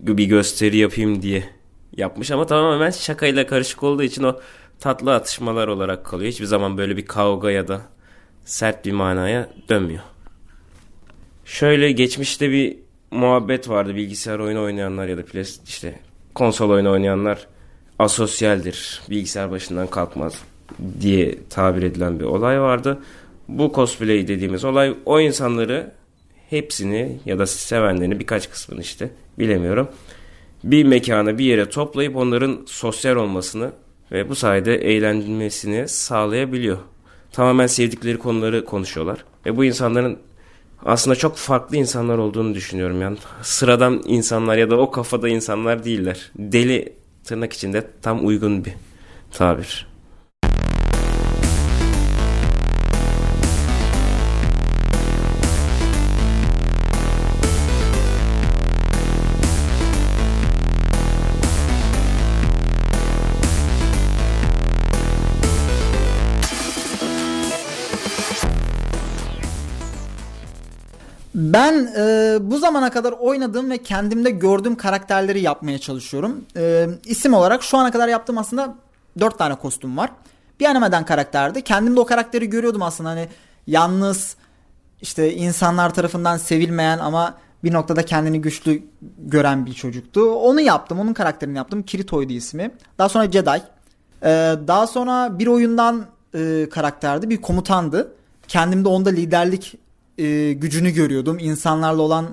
bir 0.00 0.24
gösteri 0.24 0.76
yapayım 0.76 1.22
diye 1.22 1.44
yapmış 1.96 2.30
ama 2.30 2.46
tamamen 2.46 2.90
şakayla 2.90 3.46
karışık 3.46 3.82
olduğu 3.82 4.02
için 4.02 4.22
o 4.22 4.40
tatlı 4.80 5.14
atışmalar 5.14 5.68
olarak 5.68 6.04
kalıyor. 6.04 6.32
Hiçbir 6.32 6.46
zaman 6.46 6.78
böyle 6.78 6.96
bir 6.96 7.06
kavga 7.06 7.50
ya 7.50 7.68
da 7.68 7.82
sert 8.44 8.86
bir 8.86 8.92
manaya 8.92 9.50
dönmüyor. 9.68 10.02
Şöyle 11.44 11.92
geçmişte 11.92 12.50
bir 12.50 12.76
muhabbet 13.12 13.68
vardı 13.68 13.96
bilgisayar 13.96 14.38
oyunu 14.38 14.62
oynayanlar 14.62 15.08
ya 15.08 15.18
da 15.18 15.22
işte 15.66 15.98
konsol 16.34 16.70
oyunu 16.70 16.90
oynayanlar 16.90 17.46
asosyaldir. 17.98 19.02
Bilgisayar 19.10 19.50
başından 19.50 19.86
kalkmaz 19.86 20.42
diye 21.00 21.38
tabir 21.50 21.82
edilen 21.82 22.20
bir 22.20 22.24
olay 22.24 22.60
vardı. 22.60 22.98
Bu 23.48 23.72
cosplay 23.74 24.28
dediğimiz 24.28 24.64
olay 24.64 24.96
o 25.06 25.20
insanları 25.20 25.92
hepsini 26.50 27.18
ya 27.24 27.38
da 27.38 27.46
sevenlerini 27.46 28.20
birkaç 28.20 28.50
kısmını 28.50 28.80
işte 28.80 29.10
bilemiyorum. 29.38 29.88
Bir 30.64 30.84
mekana 30.84 31.38
bir 31.38 31.44
yere 31.44 31.68
toplayıp 31.68 32.16
onların 32.16 32.58
sosyal 32.66 33.16
olmasını 33.16 33.72
ve 34.12 34.28
bu 34.28 34.34
sayede 34.34 34.74
eğlenmesini 34.74 35.88
sağlayabiliyor. 35.88 36.78
Tamamen 37.32 37.66
sevdikleri 37.66 38.18
konuları 38.18 38.64
konuşuyorlar. 38.64 39.24
Ve 39.46 39.56
bu 39.56 39.64
insanların 39.64 40.18
aslında 40.84 41.16
çok 41.16 41.36
farklı 41.36 41.76
insanlar 41.76 42.18
olduğunu 42.18 42.54
düşünüyorum. 42.54 43.00
Yani 43.00 43.16
sıradan 43.42 44.02
insanlar 44.06 44.56
ya 44.56 44.70
da 44.70 44.76
o 44.76 44.90
kafada 44.90 45.28
insanlar 45.28 45.84
değiller. 45.84 46.30
Deli 46.36 46.92
tırnak 47.24 47.52
içinde 47.52 47.86
tam 48.02 48.26
uygun 48.26 48.64
bir 48.64 48.72
tabir. 49.32 49.91
Ben 71.42 71.92
e, 71.96 72.38
bu 72.40 72.58
zamana 72.58 72.90
kadar 72.90 73.12
oynadığım 73.12 73.70
ve 73.70 73.78
kendimde 73.78 74.30
gördüğüm 74.30 74.76
karakterleri 74.76 75.40
yapmaya 75.40 75.78
çalışıyorum. 75.78 76.44
E, 76.56 76.88
isim 77.04 77.34
olarak 77.34 77.62
şu 77.62 77.78
ana 77.78 77.90
kadar 77.90 78.08
yaptığım 78.08 78.38
aslında 78.38 78.74
4 79.20 79.38
tane 79.38 79.54
kostüm 79.54 79.96
var. 79.96 80.10
Bir 80.60 80.66
animeden 80.66 81.04
karakterdi. 81.04 81.62
Kendimde 81.62 82.00
o 82.00 82.06
karakteri 82.06 82.50
görüyordum 82.50 82.82
aslında 82.82 83.10
hani 83.10 83.28
yalnız 83.66 84.36
işte 85.00 85.34
insanlar 85.34 85.94
tarafından 85.94 86.36
sevilmeyen 86.36 86.98
ama 86.98 87.34
bir 87.64 87.72
noktada 87.72 88.04
kendini 88.04 88.40
güçlü 88.40 88.82
gören 89.18 89.66
bir 89.66 89.72
çocuktu. 89.72 90.32
Onu 90.34 90.60
yaptım. 90.60 91.00
Onun 91.00 91.12
karakterini 91.12 91.56
yaptım. 91.56 91.82
Kirito'ydu 91.82 92.32
ismi. 92.32 92.70
Daha 92.98 93.08
sonra 93.08 93.32
Jedi. 93.32 93.50
Ee, 94.22 94.54
daha 94.66 94.86
sonra 94.86 95.38
bir 95.38 95.46
oyundan 95.46 96.06
e, 96.34 96.68
karakterdi. 96.70 97.30
Bir 97.30 97.40
komutandı. 97.40 98.12
Kendimde 98.48 98.88
onda 98.88 99.10
liderlik 99.10 99.78
e, 100.18 100.52
gücünü 100.52 100.90
görüyordum. 100.90 101.38
İnsanlarla 101.38 102.02
olan 102.02 102.26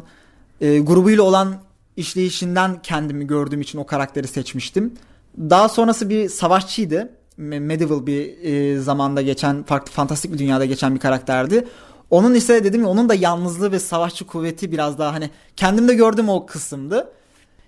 e, 0.62 0.80
grubuyla 0.80 1.24
olan 1.24 1.56
işleyişinden 1.98 2.82
kendimi 2.82 3.28
gördüğüm 3.28 3.62
için 3.62 3.80
o 3.80 3.86
karakteri 3.86 4.28
seçmiştim. 4.28 4.94
Daha 5.38 5.70
sonrası 5.70 6.10
bir 6.10 6.30
savaşçıydı. 6.30 7.10
Medieval 7.38 8.06
bir 8.06 8.44
e, 8.44 8.80
zamanda 8.80 9.22
geçen 9.22 9.64
farklı 9.64 9.92
fantastik 9.92 10.34
bir 10.34 10.38
dünyada 10.38 10.66
geçen 10.66 10.96
bir 10.96 11.00
karakterdi. 11.00 11.68
Onun 12.10 12.34
ise 12.34 12.64
dedim 12.64 12.82
ya 12.82 12.88
onun 12.88 13.10
da 13.10 13.14
yalnızlığı 13.14 13.72
ve 13.72 13.80
savaşçı 13.80 14.28
kuvveti 14.28 14.72
biraz 14.72 15.00
daha 15.00 15.14
hani 15.14 15.30
kendimde 15.56 15.94
gördüğüm 15.94 16.30
o 16.30 16.46
kısımdı. 16.46 17.12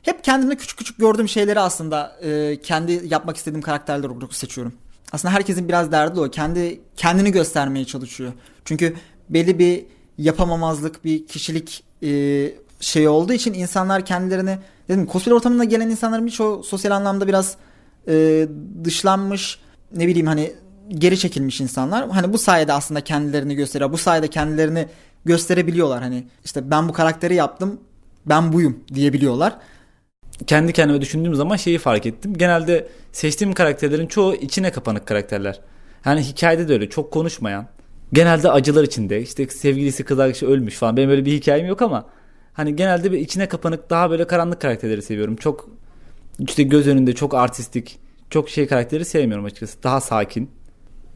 Hep 0.01 0.23
kendimde 0.23 0.55
küçük 0.55 0.77
küçük 0.77 0.97
gördüğüm 0.97 1.29
şeyleri 1.29 1.59
aslında 1.59 2.17
e, 2.21 2.59
kendi 2.61 3.01
yapmak 3.05 3.37
istediğim 3.37 3.61
karakterler 3.61 4.09
olarak 4.09 4.33
seçiyorum. 4.33 4.73
Aslında 5.11 5.33
herkesin 5.33 5.67
biraz 5.67 5.91
derdi 5.91 6.19
o. 6.19 6.29
Kendi 6.29 6.81
kendini 6.97 7.31
göstermeye 7.31 7.85
çalışıyor. 7.85 8.33
Çünkü 8.65 8.95
belli 9.29 9.59
bir 9.59 9.85
yapamamazlık 10.21 11.05
bir 11.05 11.27
kişilik 11.27 11.83
e, 12.03 12.51
şey 12.79 13.07
olduğu 13.07 13.33
için 13.33 13.53
insanlar 13.53 14.05
kendilerini 14.05 14.57
dedim 14.89 15.07
cosplay 15.11 15.35
ortamına 15.35 15.63
gelen 15.63 15.89
insanların 15.89 16.25
birçoğu 16.25 16.63
sosyal 16.63 16.91
anlamda 16.91 17.27
biraz 17.27 17.55
e, 18.07 18.47
dışlanmış 18.83 19.59
ne 19.95 20.07
bileyim 20.07 20.27
hani 20.27 20.53
geri 20.89 21.19
çekilmiş 21.19 21.61
insanlar. 21.61 22.09
Hani 22.09 22.33
bu 22.33 22.37
sayede 22.37 22.73
aslında 22.73 23.01
kendilerini 23.01 23.55
gösteriyor. 23.55 23.91
Bu 23.91 23.97
sayede 23.97 24.27
kendilerini 24.27 24.87
gösterebiliyorlar. 25.25 26.01
Hani 26.01 26.27
işte 26.45 26.71
ben 26.71 26.89
bu 26.89 26.93
karakteri 26.93 27.35
yaptım. 27.35 27.79
Ben 28.25 28.53
buyum 28.53 28.79
diyebiliyorlar. 28.93 29.57
Kendi 30.47 30.73
kendime 30.73 31.01
düşündüğüm 31.01 31.35
zaman 31.35 31.55
şeyi 31.55 31.77
fark 31.77 32.05
ettim. 32.05 32.33
Genelde 32.37 32.87
seçtiğim 33.11 33.53
karakterlerin 33.53 34.07
çoğu 34.07 34.35
içine 34.35 34.71
kapanık 34.71 35.05
karakterler. 35.05 35.59
Yani 36.05 36.21
hikayede 36.21 36.67
de 36.67 36.73
öyle 36.73 36.89
çok 36.89 37.11
konuşmayan, 37.11 37.67
genelde 38.13 38.51
acılar 38.51 38.83
içinde 38.83 39.21
işte 39.21 39.47
sevgilisi 39.47 40.03
kız 40.03 40.19
arkadaşı 40.19 40.47
ölmüş 40.47 40.75
falan 40.75 40.97
benim 40.97 41.09
öyle 41.09 41.25
bir 41.25 41.33
hikayem 41.33 41.67
yok 41.67 41.81
ama 41.81 42.05
hani 42.53 42.75
genelde 42.75 43.11
bir 43.11 43.17
içine 43.17 43.47
kapanık 43.47 43.89
daha 43.89 44.09
böyle 44.09 44.27
karanlık 44.27 44.61
karakterleri 44.61 45.01
seviyorum. 45.01 45.35
Çok 45.35 45.69
işte 46.39 46.63
göz 46.63 46.87
önünde 46.87 47.15
çok 47.15 47.33
artistik 47.33 47.99
çok 48.29 48.49
şey 48.49 48.67
karakteri 48.67 49.05
sevmiyorum 49.05 49.45
açıkçası. 49.45 49.83
Daha 49.83 50.01
sakin. 50.01 50.49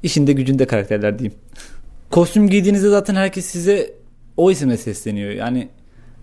İşinde 0.03 0.33
gücünde 0.33 0.67
karakterler 0.67 1.19
diyeyim. 1.19 1.39
Kostüm 2.11 2.49
giydiğinizde 2.49 2.89
zaten 2.89 3.15
herkes 3.15 3.45
size 3.45 3.93
o 4.37 4.51
isimle 4.51 4.77
sesleniyor. 4.77 5.31
Yani 5.31 5.69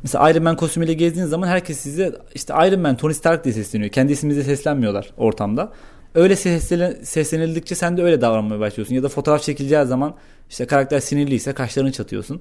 mesela 0.03 0.31
Iron 0.31 0.43
Man 0.43 0.57
kostümüyle 0.57 0.95
gezdiğiniz 0.95 1.31
zaman 1.31 1.49
herkes 1.49 1.79
size 1.79 2.13
işte 2.35 2.55
Iron 2.55 2.81
Man 2.81 2.97
Tony 2.97 3.15
Stark 3.15 3.45
diye 3.45 3.55
sesleniyor. 3.55 3.91
Kendi 3.91 4.13
isminizle 4.13 4.43
seslenmiyorlar 4.43 5.13
ortamda. 5.17 5.73
Öyle 6.15 6.37
seslenildikçe 6.37 7.75
sen 7.75 7.97
de 7.97 8.03
öyle 8.03 8.21
davranmaya 8.21 8.61
başlıyorsun. 8.61 8.95
Ya 8.95 9.03
da 9.03 9.09
fotoğraf 9.09 9.43
çekileceği 9.43 9.85
zaman 9.85 10.15
işte 10.51 10.67
karakter 10.67 11.01
sinirliyse 11.01 11.53
kaşlarını 11.53 11.93
çatıyorsun. 11.93 12.41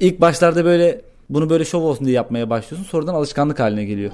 İlk 0.00 0.20
başlarda 0.20 0.64
böyle 0.64 1.00
bunu 1.30 1.50
böyle 1.50 1.64
şov 1.64 1.82
olsun 1.82 2.06
diye 2.06 2.16
yapmaya 2.16 2.50
başlıyorsun. 2.50 2.90
Sonradan 2.90 3.14
alışkanlık 3.14 3.60
haline 3.60 3.84
geliyor. 3.84 4.12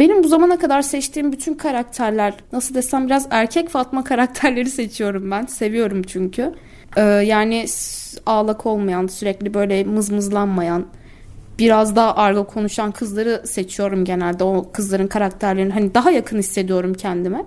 Benim 0.00 0.24
bu 0.24 0.28
zamana 0.28 0.58
kadar 0.58 0.82
seçtiğim 0.82 1.32
bütün 1.32 1.54
karakterler 1.54 2.34
nasıl 2.52 2.74
desem 2.74 3.06
biraz 3.06 3.26
erkek 3.30 3.68
Fatma 3.68 4.04
karakterleri 4.04 4.70
seçiyorum 4.70 5.30
ben. 5.30 5.46
Seviyorum 5.46 6.02
çünkü. 6.02 6.54
Ee, 6.96 7.00
yani 7.02 7.66
ağlak 8.26 8.66
olmayan, 8.66 9.06
sürekli 9.06 9.54
böyle 9.54 9.84
mızmızlanmayan, 9.84 10.86
biraz 11.58 11.96
daha 11.96 12.16
argo 12.16 12.44
konuşan 12.44 12.92
kızları 12.92 13.42
seçiyorum 13.46 14.04
genelde. 14.04 14.44
O 14.44 14.70
kızların 14.72 15.06
karakterlerini 15.06 15.72
hani 15.72 15.94
daha 15.94 16.10
yakın 16.10 16.38
hissediyorum 16.38 16.94
kendime. 16.94 17.44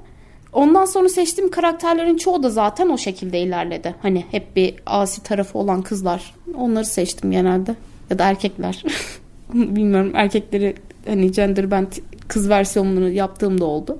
Ondan 0.53 0.85
sonra 0.85 1.09
seçtiğim 1.09 1.51
karakterlerin 1.51 2.17
çoğu 2.17 2.43
da 2.43 2.49
zaten 2.49 2.89
o 2.89 2.97
şekilde 2.97 3.39
ilerledi. 3.39 3.95
Hani 4.01 4.25
hep 4.31 4.55
bir 4.55 4.75
asi 4.85 5.23
tarafı 5.23 5.57
olan 5.57 5.81
kızlar. 5.81 6.35
Onları 6.57 6.85
seçtim 6.85 7.31
genelde. 7.31 7.75
Ya 8.09 8.19
da 8.19 8.29
erkekler. 8.29 8.83
Bilmiyorum 9.53 10.11
erkekleri 10.15 10.75
hani 11.07 11.31
gender 11.31 11.71
band 11.71 11.91
kız 12.27 12.49
versiyonunu 12.49 13.09
yaptığım 13.09 13.61
da 13.61 13.65
oldu. 13.65 13.99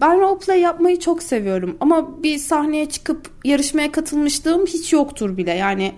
Ben 0.00 0.20
roleplay 0.20 0.60
yapmayı 0.60 0.98
çok 1.00 1.22
seviyorum 1.22 1.76
ama 1.80 2.22
bir 2.22 2.38
sahneye 2.38 2.88
çıkıp 2.88 3.30
yarışmaya 3.44 3.92
katılmışlığım 3.92 4.66
hiç 4.66 4.92
yoktur 4.92 5.36
bile. 5.36 5.54
Yani 5.54 5.92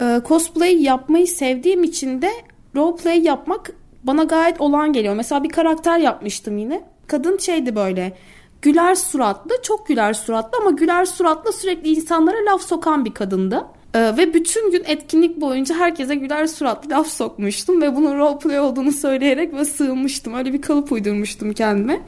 e, 0.00 0.20
cosplay 0.28 0.82
yapmayı 0.82 1.26
sevdiğim 1.26 1.84
için 1.84 2.22
de 2.22 2.30
roleplay 2.76 3.22
yapmak 3.22 3.70
bana 4.02 4.24
gayet 4.24 4.60
olan 4.60 4.92
geliyor. 4.92 5.14
Mesela 5.14 5.44
bir 5.44 5.48
karakter 5.48 5.98
yapmıştım 5.98 6.58
yine. 6.58 6.82
Kadın 7.06 7.38
şeydi 7.38 7.76
böyle 7.76 8.16
güler 8.62 8.94
suratlı, 8.94 9.62
çok 9.62 9.86
güler 9.86 10.12
suratlı 10.14 10.58
ama 10.60 10.70
güler 10.70 11.04
suratlı 11.04 11.52
sürekli 11.52 11.90
insanlara 11.90 12.36
laf 12.52 12.62
sokan 12.62 13.04
bir 13.04 13.14
kadındı. 13.14 13.64
Ee, 13.94 14.16
ve 14.16 14.34
bütün 14.34 14.70
gün 14.72 14.84
etkinlik 14.84 15.40
boyunca 15.40 15.74
herkese 15.74 16.14
güler 16.14 16.46
suratlı 16.46 16.90
laf 16.90 17.06
sokmuştum 17.06 17.82
ve 17.82 17.96
bunun 17.96 18.18
roleplay 18.18 18.60
olduğunu 18.60 18.92
söyleyerek 18.92 19.54
ve 19.54 19.64
sığınmıştım. 19.64 20.34
Öyle 20.34 20.52
bir 20.52 20.62
kalıp 20.62 20.92
uydurmuştum 20.92 21.52
kendime. 21.52 22.00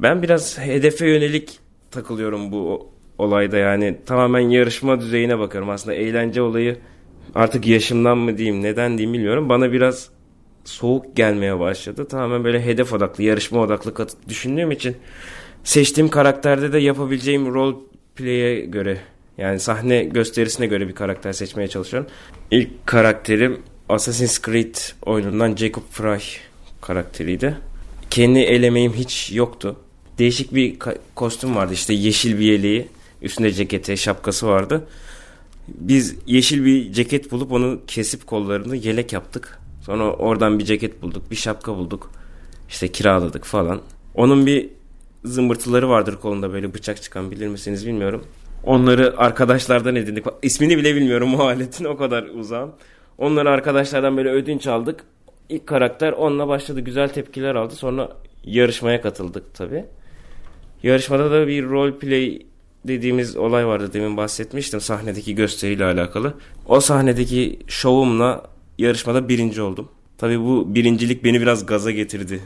Ben 0.00 0.22
biraz 0.22 0.58
hedefe 0.58 1.08
yönelik 1.08 1.58
takılıyorum 1.90 2.52
bu 2.52 2.88
olayda 3.18 3.56
yani 3.56 3.96
tamamen 4.06 4.40
yarışma 4.40 5.00
düzeyine 5.00 5.38
bakıyorum 5.38 5.70
aslında 5.70 5.94
eğlence 5.94 6.42
olayı 6.42 6.76
artık 7.34 7.66
yaşımdan 7.66 8.18
mı 8.18 8.38
diyeyim 8.38 8.62
neden 8.62 8.98
diyeyim 8.98 9.12
bilmiyorum. 9.12 9.48
Bana 9.48 9.72
biraz 9.72 10.08
soğuk 10.64 11.16
gelmeye 11.16 11.58
başladı. 11.58 12.08
Tamamen 12.08 12.44
böyle 12.44 12.66
hedef 12.66 12.92
odaklı, 12.92 13.24
yarışma 13.24 13.60
odaklı 13.60 14.06
düşündüğüm 14.28 14.70
için 14.70 14.96
seçtiğim 15.64 16.10
karakterde 16.10 16.72
de 16.72 16.78
yapabileceğim 16.78 17.54
role 17.54 17.76
play'e 18.16 18.60
göre 18.60 18.98
yani 19.38 19.60
sahne 19.60 20.04
gösterisine 20.04 20.66
göre 20.66 20.88
bir 20.88 20.94
karakter 20.94 21.32
seçmeye 21.32 21.68
çalışıyorum. 21.68 22.10
İlk 22.50 22.86
karakterim 22.86 23.60
Assassin's 23.88 24.42
Creed 24.42 24.74
oyunundan 25.06 25.56
Jacob 25.56 25.82
Frye 25.90 26.20
karakteriydi. 26.80 27.56
Kendi 28.10 28.38
elemeğim 28.38 28.92
hiç 28.92 29.32
yoktu. 29.32 29.76
Değişik 30.18 30.54
bir 30.54 30.76
kostüm 31.14 31.56
vardı 31.56 31.72
işte 31.72 31.94
yeşil 31.94 32.38
bir 32.38 32.44
yeleği, 32.44 32.88
üstünde 33.22 33.52
ceketi, 33.52 33.96
şapkası 33.96 34.46
vardı. 34.46 34.86
Biz 35.68 36.16
yeşil 36.26 36.64
bir 36.64 36.92
ceket 36.92 37.32
bulup 37.32 37.52
onu 37.52 37.80
kesip 37.86 38.26
kollarını 38.26 38.76
yelek 38.76 39.12
yaptık. 39.12 39.58
Sonra 39.82 40.12
oradan 40.12 40.58
bir 40.58 40.64
ceket 40.64 41.02
bulduk, 41.02 41.30
bir 41.30 41.36
şapka 41.36 41.76
bulduk. 41.76 42.10
İşte 42.68 42.88
kiraladık 42.88 43.44
falan. 43.44 43.80
Onun 44.14 44.46
bir 44.46 44.68
zımbırtıları 45.24 45.88
vardır 45.88 46.16
kolunda 46.16 46.52
böyle 46.52 46.74
bıçak 46.74 47.02
çıkan 47.02 47.30
bilir 47.30 47.48
misiniz 47.48 47.86
bilmiyorum. 47.86 48.24
Onları 48.66 49.14
arkadaşlardan 49.16 49.96
edindik. 49.96 50.24
İsmini 50.42 50.78
bile 50.78 50.94
bilmiyorum 50.94 51.34
o 51.34 51.54
o 51.88 51.96
kadar 51.96 52.22
uzağım. 52.22 52.72
Onları 53.18 53.50
arkadaşlardan 53.50 54.16
böyle 54.16 54.30
ödünç 54.30 54.66
aldık. 54.66 55.04
İlk 55.48 55.66
karakter 55.66 56.12
onunla 56.12 56.48
başladı. 56.48 56.80
Güzel 56.80 57.08
tepkiler 57.08 57.54
aldı. 57.54 57.74
Sonra 57.74 58.08
yarışmaya 58.44 59.00
katıldık 59.00 59.54
tabi. 59.54 59.84
Yarışmada 60.82 61.30
da 61.30 61.48
bir 61.48 61.64
role 61.64 61.98
play 61.98 62.46
dediğimiz 62.84 63.36
olay 63.36 63.66
vardı. 63.66 63.90
Demin 63.92 64.16
bahsetmiştim 64.16 64.80
sahnedeki 64.80 65.34
gösteriyle 65.34 65.84
alakalı. 65.84 66.34
O 66.68 66.80
sahnedeki 66.80 67.58
şovumla 67.66 68.42
yarışmada 68.78 69.28
birinci 69.28 69.62
oldum. 69.62 69.88
Tabi 70.18 70.40
bu 70.40 70.74
birincilik 70.74 71.24
beni 71.24 71.40
biraz 71.40 71.66
gaza 71.66 71.90
getirdi 71.90 72.40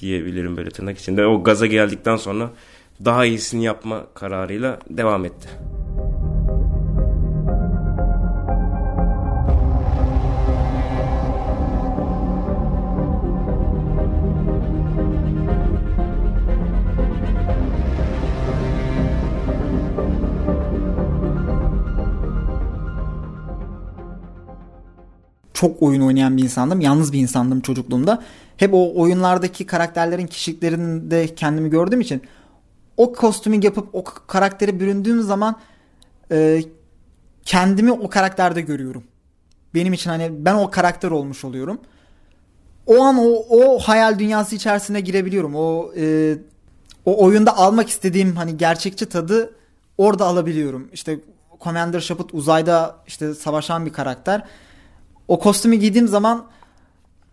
diyebilirim 0.00 0.56
böyle 0.56 0.70
tırnak 0.70 0.98
içinde. 0.98 1.26
O 1.26 1.42
gaza 1.42 1.66
geldikten 1.66 2.16
sonra 2.16 2.50
daha 3.04 3.24
iyisini 3.24 3.64
yapma 3.64 4.06
kararıyla 4.14 4.78
devam 4.90 5.24
etti. 5.24 5.48
çok 25.56 25.82
oyun 25.82 26.00
oynayan 26.00 26.36
bir 26.36 26.42
insandım. 26.42 26.80
Yalnız 26.80 27.12
bir 27.12 27.18
insandım 27.18 27.60
çocukluğumda. 27.60 28.22
Hep 28.56 28.74
o 28.74 28.92
oyunlardaki 29.00 29.66
karakterlerin 29.66 30.26
kişiliklerinde 30.26 31.34
kendimi 31.34 31.70
gördüğüm 31.70 32.00
için 32.00 32.22
o 32.96 33.12
kostümü 33.12 33.64
yapıp 33.64 33.88
o 33.94 34.04
karakteri 34.04 34.80
büründüğüm 34.80 35.22
zaman 35.22 35.56
e, 36.30 36.62
kendimi 37.44 37.92
o 37.92 38.10
karakterde 38.10 38.60
görüyorum. 38.60 39.04
Benim 39.74 39.92
için 39.92 40.10
hani 40.10 40.30
ben 40.32 40.54
o 40.54 40.70
karakter 40.70 41.10
olmuş 41.10 41.44
oluyorum. 41.44 41.80
O 42.86 43.02
an 43.02 43.18
o, 43.18 43.46
o 43.50 43.78
hayal 43.78 44.18
dünyası 44.18 44.56
içerisine 44.56 45.00
girebiliyorum. 45.00 45.54
O 45.54 45.92
e, 45.96 46.36
o 47.04 47.24
oyunda 47.24 47.56
almak 47.56 47.88
istediğim 47.88 48.36
hani 48.36 48.56
gerçekçi 48.56 49.06
tadı 49.06 49.54
orada 49.98 50.26
alabiliyorum. 50.26 50.88
İşte 50.92 51.20
Commander 51.60 52.00
Shepard 52.00 52.30
uzayda 52.32 52.96
işte 53.06 53.34
savaşan 53.34 53.86
bir 53.86 53.92
karakter 53.92 54.42
o 55.28 55.38
kostümü 55.38 55.76
giydiğim 55.76 56.08
zaman 56.08 56.46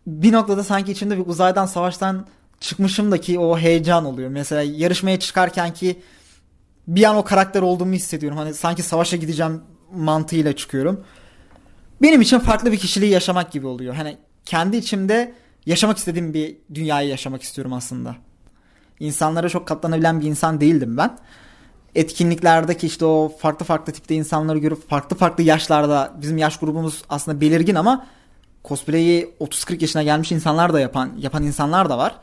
bir 0.07 0.31
noktada 0.31 0.63
sanki 0.63 0.91
içimde 0.91 1.17
bir 1.17 1.27
uzaydan 1.27 1.65
savaştan 1.65 2.27
çıkmışımdaki 2.63 3.39
o 3.39 3.57
heyecan 3.57 4.05
oluyor. 4.05 4.29
Mesela 4.29 4.61
yarışmaya 4.61 5.19
çıkarken 5.19 5.73
ki 5.73 6.01
bir 6.87 7.03
an 7.03 7.15
o 7.15 7.23
karakter 7.23 7.61
olduğumu 7.61 7.93
hissediyorum. 7.93 8.37
Hani 8.37 8.53
sanki 8.53 8.83
savaşa 8.83 9.17
gideceğim 9.17 9.61
mantığıyla 9.93 10.55
çıkıyorum. 10.55 11.03
Benim 12.01 12.21
için 12.21 12.39
farklı 12.39 12.71
bir 12.71 12.77
kişiliği 12.77 13.11
yaşamak 13.11 13.51
gibi 13.51 13.67
oluyor. 13.67 13.95
Hani 13.95 14.17
kendi 14.45 14.77
içimde 14.77 15.33
yaşamak 15.65 15.97
istediğim 15.97 16.33
bir 16.33 16.57
dünyayı 16.73 17.09
yaşamak 17.09 17.41
istiyorum 17.43 17.73
aslında. 17.73 18.15
İnsanlara 18.99 19.49
çok 19.49 19.67
katlanabilen 19.67 20.21
bir 20.21 20.25
insan 20.25 20.61
değildim 20.61 20.97
ben. 20.97 21.17
Etkinliklerdeki 21.95 22.87
işte 22.87 23.05
o 23.05 23.31
farklı 23.39 23.65
farklı 23.65 23.93
tipte 23.93 24.15
insanları 24.15 24.57
görüp 24.57 24.89
farklı 24.89 25.17
farklı 25.17 25.43
yaşlarda 25.43 26.13
bizim 26.21 26.37
yaş 26.37 26.57
grubumuz 26.57 27.03
aslında 27.09 27.41
belirgin 27.41 27.75
ama 27.75 28.07
cosplay'i 28.65 29.35
30-40 29.39 29.81
yaşına 29.81 30.03
gelmiş 30.03 30.31
insanlar 30.31 30.73
da 30.73 30.79
yapan 30.79 31.11
yapan 31.17 31.43
insanlar 31.43 31.89
da 31.89 31.97
var. 31.97 32.15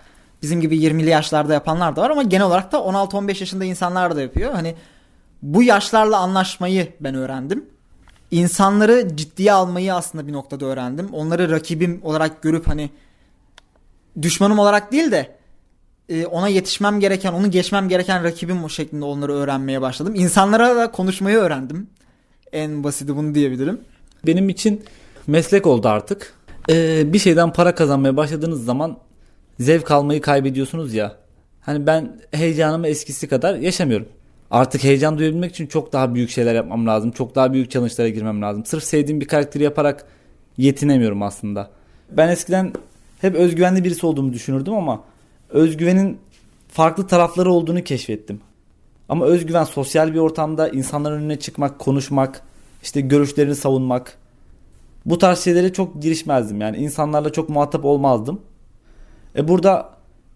Bizim 0.43 0.61
gibi 0.61 0.77
20'li 0.77 1.11
yaşlarda 1.11 1.55
yapanlar 1.55 1.97
da 1.97 2.03
var 2.03 2.11
ama 2.11 2.23
genel 2.23 2.47
olarak 2.47 2.73
da 2.73 2.77
16-15 2.77 3.41
yaşında 3.41 3.65
insanlar 3.65 4.17
da 4.17 4.23
yapıyor. 4.23 4.53
Hani 4.53 4.75
bu 5.43 5.63
yaşlarla 5.63 6.19
anlaşmayı 6.19 6.93
ben 7.01 7.15
öğrendim. 7.15 7.65
İnsanları 8.31 9.17
ciddiye 9.17 9.53
almayı 9.53 9.95
aslında 9.95 10.27
bir 10.27 10.33
noktada 10.33 10.67
öğrendim. 10.67 11.09
Onları 11.13 11.51
rakibim 11.51 12.01
olarak 12.03 12.43
görüp 12.43 12.69
hani 12.69 12.91
düşmanım 14.23 14.59
olarak 14.59 14.93
değil 14.93 15.11
de 15.11 15.37
e, 16.09 16.27
ona 16.27 16.49
yetişmem 16.49 17.01
gereken, 17.01 17.33
onu 17.33 17.51
geçmem 17.51 17.89
gereken 17.89 18.25
rakibim 18.25 18.65
o 18.65 18.69
şeklinde 18.69 19.05
onları 19.05 19.35
öğrenmeye 19.35 19.81
başladım. 19.81 20.15
İnsanlara 20.15 20.77
da 20.77 20.91
konuşmayı 20.91 21.37
öğrendim. 21.37 21.87
En 22.53 22.85
basiti 22.85 23.17
bunu 23.17 23.35
diyebilirim. 23.35 23.81
Benim 24.27 24.49
için 24.49 24.85
meslek 25.27 25.67
oldu 25.67 25.89
artık. 25.89 26.35
Ee, 26.71 27.13
bir 27.13 27.19
şeyden 27.19 27.53
para 27.53 27.75
kazanmaya 27.75 28.17
başladığınız 28.17 28.65
zaman 28.65 28.99
zevk 29.61 29.91
almayı 29.91 30.21
kaybediyorsunuz 30.21 30.95
ya. 30.95 31.17
Hani 31.61 31.87
ben 31.87 32.21
heyecanımı 32.31 32.87
eskisi 32.87 33.29
kadar 33.29 33.55
yaşamıyorum. 33.55 34.09
Artık 34.51 34.85
heyecan 34.85 35.19
duyabilmek 35.19 35.51
için 35.51 35.67
çok 35.67 35.93
daha 35.93 36.15
büyük 36.15 36.31
şeyler 36.31 36.55
yapmam 36.55 36.87
lazım. 36.87 37.11
Çok 37.11 37.35
daha 37.35 37.53
büyük 37.53 37.71
challenge'lara 37.71 38.09
girmem 38.09 38.43
lazım. 38.43 38.65
Sırf 38.65 38.85
sevdiğim 38.85 39.21
bir 39.21 39.29
karakteri 39.29 39.63
yaparak 39.63 40.05
yetinemiyorum 40.57 41.23
aslında. 41.23 41.71
Ben 42.11 42.29
eskiden 42.29 42.73
hep 43.21 43.35
özgüvenli 43.35 43.85
birisi 43.85 44.07
olduğumu 44.07 44.33
düşünürdüm 44.33 44.75
ama 44.75 45.05
özgüvenin 45.49 46.19
farklı 46.69 47.07
tarafları 47.07 47.53
olduğunu 47.53 47.85
keşfettim. 47.85 48.41
Ama 49.09 49.27
özgüven 49.27 49.65
sosyal 49.65 50.15
bir 50.15 50.19
ortamda 50.19 50.69
insanların 50.69 51.21
önüne 51.21 51.39
çıkmak, 51.39 51.79
konuşmak, 51.79 52.43
işte 52.83 53.01
görüşlerini 53.01 53.55
savunmak. 53.55 54.19
Bu 55.07 55.19
tarz 55.19 55.39
şeylere 55.39 55.73
çok 55.73 56.03
girişmezdim. 56.03 56.61
Yani 56.61 56.77
insanlarla 56.77 57.33
çok 57.33 57.49
muhatap 57.49 57.85
olmazdım. 57.85 58.41
E 59.37 59.49
burada 59.49 59.91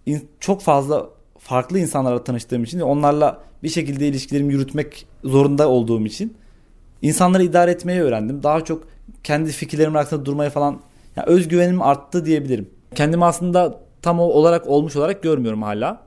in- 0.07 0.29
çok 0.41 0.63
fazla 0.63 1.07
farklı 1.39 1.79
insanlarla 1.79 2.25
tanıştığım 2.25 2.65
için 2.65 2.81
onlarla 2.81 3.41
bir 3.63 3.69
şekilde 3.69 4.09
ilişkilerimi 4.09 4.53
yürütmek 4.53 5.07
zorunda 5.25 5.69
olduğum 5.69 6.07
için 6.07 6.35
insanları 7.03 7.43
idare 7.43 7.71
etmeyi 7.71 8.01
öğrendim. 8.01 8.43
Daha 8.43 8.65
çok 8.65 8.85
kendi 9.25 9.53
fikirlerim 9.53 9.97
arkasında 9.97 10.25
durmaya 10.25 10.51
falan 10.51 10.81
yani 11.17 11.27
özgüvenim 11.27 11.83
arttı 11.83 12.27
diyebilirim. 12.27 12.71
Kendimi 12.95 13.25
aslında 13.25 13.81
tam 14.03 14.21
olarak 14.21 14.67
olmuş 14.67 14.97
olarak 14.97 15.23
görmüyorum 15.23 15.63
hala. 15.63 16.01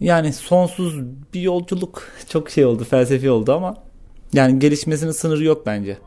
Yani 0.00 0.32
sonsuz 0.32 1.00
bir 1.34 1.40
yolculuk 1.40 2.02
çok 2.28 2.50
şey 2.50 2.64
oldu 2.64 2.84
felsefi 2.84 3.30
oldu 3.30 3.52
ama 3.52 3.74
yani 4.32 4.58
gelişmesinin 4.58 5.10
sınırı 5.12 5.44
yok 5.44 5.66
bence. 5.66 5.98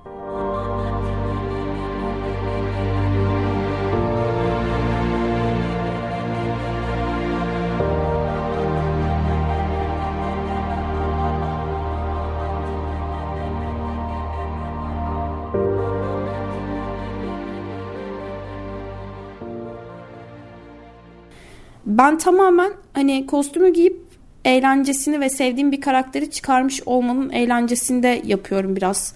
Ben 22.05 22.17
tamamen 22.17 22.73
hani 22.93 23.25
kostümü 23.25 23.73
giyip 23.73 24.01
eğlencesini 24.45 25.19
ve 25.19 25.29
sevdiğim 25.29 25.71
bir 25.71 25.81
karakteri 25.81 26.31
çıkarmış 26.31 26.81
olmanın 26.85 27.29
eğlencesinde 27.29 28.21
yapıyorum 28.25 28.75
biraz. 28.75 29.15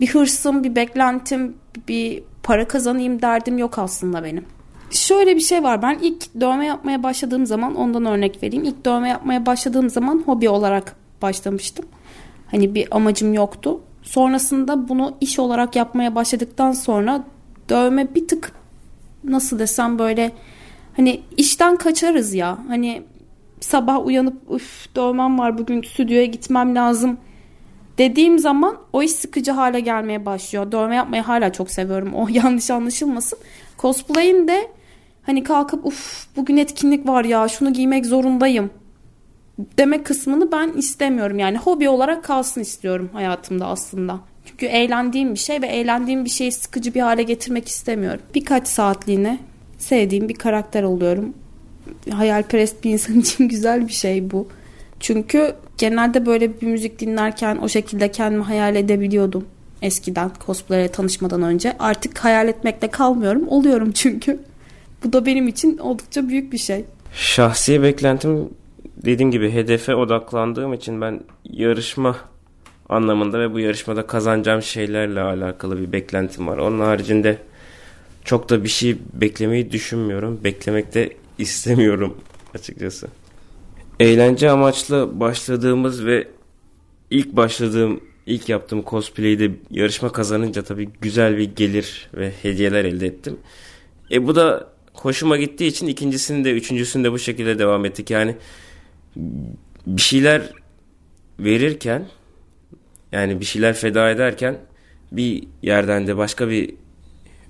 Bir 0.00 0.06
hırsım, 0.06 0.64
bir 0.64 0.74
beklentim, 0.74 1.56
bir 1.88 2.22
para 2.42 2.68
kazanayım 2.68 3.22
derdim 3.22 3.58
yok 3.58 3.78
aslında 3.78 4.24
benim. 4.24 4.44
Şöyle 4.90 5.36
bir 5.36 5.40
şey 5.40 5.62
var. 5.62 5.82
Ben 5.82 5.98
ilk 6.02 6.40
dövme 6.40 6.66
yapmaya 6.66 7.02
başladığım 7.02 7.46
zaman 7.46 7.74
ondan 7.74 8.06
örnek 8.06 8.42
vereyim. 8.42 8.64
İlk 8.64 8.84
dövme 8.84 9.08
yapmaya 9.08 9.46
başladığım 9.46 9.90
zaman 9.90 10.22
hobi 10.26 10.48
olarak 10.48 10.96
başlamıştım. 11.22 11.84
Hani 12.50 12.74
bir 12.74 12.96
amacım 12.96 13.34
yoktu. 13.34 13.80
Sonrasında 14.02 14.88
bunu 14.88 15.16
iş 15.20 15.38
olarak 15.38 15.76
yapmaya 15.76 16.14
başladıktan 16.14 16.72
sonra 16.72 17.24
dövme 17.68 18.14
bir 18.14 18.28
tık 18.28 18.52
nasıl 19.24 19.58
desem 19.58 19.98
böyle 19.98 20.32
hani 20.98 21.20
işten 21.36 21.76
kaçarız 21.76 22.34
ya. 22.34 22.58
Hani 22.68 23.02
sabah 23.60 24.06
uyanıp 24.06 24.36
üf 24.50 24.96
dövmem 24.96 25.38
var 25.38 25.58
bugün 25.58 25.82
stüdyoya 25.82 26.24
gitmem 26.24 26.74
lazım 26.74 27.18
dediğim 27.98 28.38
zaman 28.38 28.76
o 28.92 29.02
iş 29.02 29.12
sıkıcı 29.12 29.52
hale 29.52 29.80
gelmeye 29.80 30.26
başlıyor. 30.26 30.72
Dövme 30.72 30.96
yapmayı 30.96 31.22
hala 31.22 31.52
çok 31.52 31.70
seviyorum. 31.70 32.14
O 32.14 32.28
yanlış 32.30 32.70
anlaşılmasın. 32.70 33.38
Cosplay'in 33.78 34.48
de 34.48 34.68
hani 35.22 35.44
kalkıp 35.44 35.86
uf 35.86 36.26
bugün 36.36 36.56
etkinlik 36.56 37.08
var 37.08 37.24
ya 37.24 37.48
şunu 37.48 37.72
giymek 37.72 38.06
zorundayım 38.06 38.70
demek 39.78 40.06
kısmını 40.06 40.52
ben 40.52 40.72
istemiyorum. 40.72 41.38
Yani 41.38 41.58
hobi 41.58 41.88
olarak 41.88 42.24
kalsın 42.24 42.60
istiyorum 42.60 43.10
hayatımda 43.12 43.66
aslında. 43.66 44.20
Çünkü 44.44 44.66
eğlendiğim 44.66 45.34
bir 45.34 45.38
şey 45.38 45.62
ve 45.62 45.66
eğlendiğim 45.66 46.24
bir 46.24 46.30
şeyi 46.30 46.52
sıkıcı 46.52 46.94
bir 46.94 47.00
hale 47.00 47.22
getirmek 47.22 47.68
istemiyorum. 47.68 48.22
Birkaç 48.34 48.68
saatliğine 48.68 49.38
sevdiğim 49.78 50.28
bir 50.28 50.34
karakter 50.34 50.82
oluyorum. 50.82 51.34
Hayalperest 52.10 52.84
bir 52.84 52.90
insan 52.90 53.18
için 53.20 53.48
güzel 53.48 53.88
bir 53.88 53.92
şey 53.92 54.30
bu. 54.30 54.48
Çünkü 55.00 55.54
genelde 55.78 56.26
böyle 56.26 56.60
bir 56.60 56.66
müzik 56.66 56.98
dinlerken 56.98 57.56
o 57.56 57.68
şekilde 57.68 58.10
kendimi 58.10 58.44
hayal 58.44 58.76
edebiliyordum. 58.76 59.46
Eskiden 59.82 60.30
cosplay'e 60.46 60.88
tanışmadan 60.88 61.42
önce. 61.42 61.76
Artık 61.78 62.18
hayal 62.18 62.48
etmekle 62.48 62.88
kalmıyorum. 62.88 63.48
Oluyorum 63.48 63.92
çünkü. 63.92 64.40
Bu 65.04 65.12
da 65.12 65.26
benim 65.26 65.48
için 65.48 65.78
oldukça 65.78 66.28
büyük 66.28 66.52
bir 66.52 66.58
şey. 66.58 66.84
Şahsi 67.12 67.82
beklentim 67.82 68.48
dediğim 69.04 69.30
gibi 69.30 69.50
hedefe 69.50 69.94
odaklandığım 69.94 70.72
için 70.72 71.00
ben 71.00 71.20
yarışma 71.44 72.16
anlamında 72.88 73.40
ve 73.40 73.52
bu 73.52 73.60
yarışmada 73.60 74.06
kazanacağım 74.06 74.62
şeylerle 74.62 75.20
alakalı 75.20 75.80
bir 75.80 75.92
beklentim 75.92 76.46
var. 76.46 76.58
Onun 76.58 76.80
haricinde 76.80 77.38
çok 78.28 78.50
da 78.50 78.64
bir 78.64 78.68
şey 78.68 78.96
beklemeyi 79.12 79.72
düşünmüyorum. 79.72 80.40
Beklemek 80.44 80.94
de 80.94 81.16
istemiyorum 81.38 82.16
açıkçası. 82.54 83.08
Eğlence 84.00 84.50
amaçlı 84.50 85.20
başladığımız 85.20 86.06
ve 86.06 86.28
ilk 87.10 87.36
başladığım, 87.36 88.00
ilk 88.26 88.48
yaptığım 88.48 88.84
cosplay'de 88.84 89.50
yarışma 89.70 90.12
kazanınca 90.12 90.62
tabii 90.62 90.88
güzel 91.00 91.36
bir 91.36 91.54
gelir 91.54 92.10
ve 92.14 92.32
hediyeler 92.42 92.84
elde 92.84 93.06
ettim. 93.06 93.36
E 94.10 94.26
bu 94.26 94.36
da 94.36 94.72
hoşuma 94.92 95.36
gittiği 95.36 95.66
için 95.66 95.86
ikincisini 95.86 96.44
de 96.44 96.52
üçüncüsünü 96.52 97.04
de 97.04 97.12
bu 97.12 97.18
şekilde 97.18 97.58
devam 97.58 97.84
ettik. 97.84 98.10
Yani 98.10 98.36
bir 99.86 100.02
şeyler 100.02 100.52
verirken 101.38 102.06
yani 103.12 103.40
bir 103.40 103.44
şeyler 103.44 103.74
feda 103.74 104.10
ederken 104.10 104.58
bir 105.12 105.44
yerden 105.62 106.06
de 106.06 106.16
başka 106.16 106.48
bir 106.48 106.74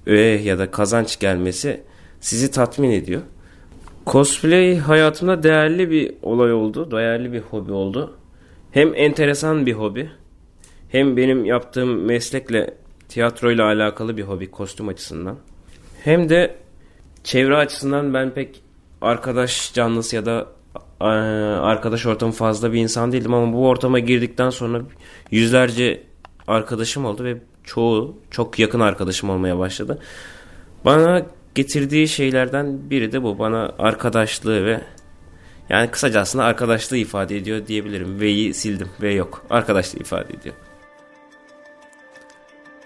öğe 0.09 0.43
ya 0.43 0.59
da 0.59 0.71
kazanç 0.71 1.19
gelmesi 1.19 1.81
sizi 2.21 2.51
tatmin 2.51 2.91
ediyor. 2.91 3.23
Cosplay 4.07 4.79
hayatımda 4.79 5.43
değerli 5.43 5.91
bir 5.91 6.15
olay 6.23 6.53
oldu. 6.53 6.91
Değerli 6.91 7.33
bir 7.33 7.41
hobi 7.41 7.73
oldu. 7.73 8.17
Hem 8.71 8.95
enteresan 8.95 9.67
bir 9.67 9.73
hobi. 9.73 10.11
Hem 10.89 11.17
benim 11.17 11.45
yaptığım 11.45 12.05
meslekle 12.05 12.75
tiyatroyla 13.09 13.65
alakalı 13.65 14.17
bir 14.17 14.23
hobi 14.23 14.51
kostüm 14.51 14.89
açısından. 14.89 15.37
Hem 16.05 16.29
de 16.29 16.55
çevre 17.25 17.57
açısından 17.57 18.15
ben 18.15 18.31
pek 18.31 18.63
arkadaş 19.01 19.75
canlısı 19.75 20.17
ya 20.17 20.27
da 20.27 20.47
arkadaş 21.01 22.07
ortamı 22.07 22.33
fazla 22.33 22.73
bir 22.73 22.81
insan 22.81 23.13
değildim 23.13 23.35
ama 23.35 23.53
bu 23.53 23.69
ortama 23.69 23.99
girdikten 23.99 24.51
sonra 24.51 24.83
yüzlerce 25.31 26.03
arkadaşım 26.47 27.05
oldu 27.05 27.25
ve 27.25 27.37
çoğu 27.69 28.17
çok 28.31 28.59
yakın 28.59 28.81
arkadaşım 28.81 29.31
olmaya 29.31 29.59
başladı. 29.59 29.99
Bana 30.85 31.23
getirdiği 31.55 32.09
şeylerden 32.09 32.91
biri 32.91 33.13
de 33.13 33.23
bu. 33.23 33.39
Bana 33.39 33.73
arkadaşlığı 33.79 34.65
ve 34.65 34.81
yani 35.69 35.91
kısaca 35.91 36.21
aslında 36.21 36.45
arkadaşlığı 36.45 36.97
ifade 36.97 37.37
ediyor 37.37 37.67
diyebilirim. 37.67 38.21
V'yi 38.21 38.55
sildim. 38.55 38.89
V 39.03 39.13
yok. 39.13 39.45
Arkadaşlığı 39.51 39.99
ifade 39.99 40.33
ediyor. 40.35 40.55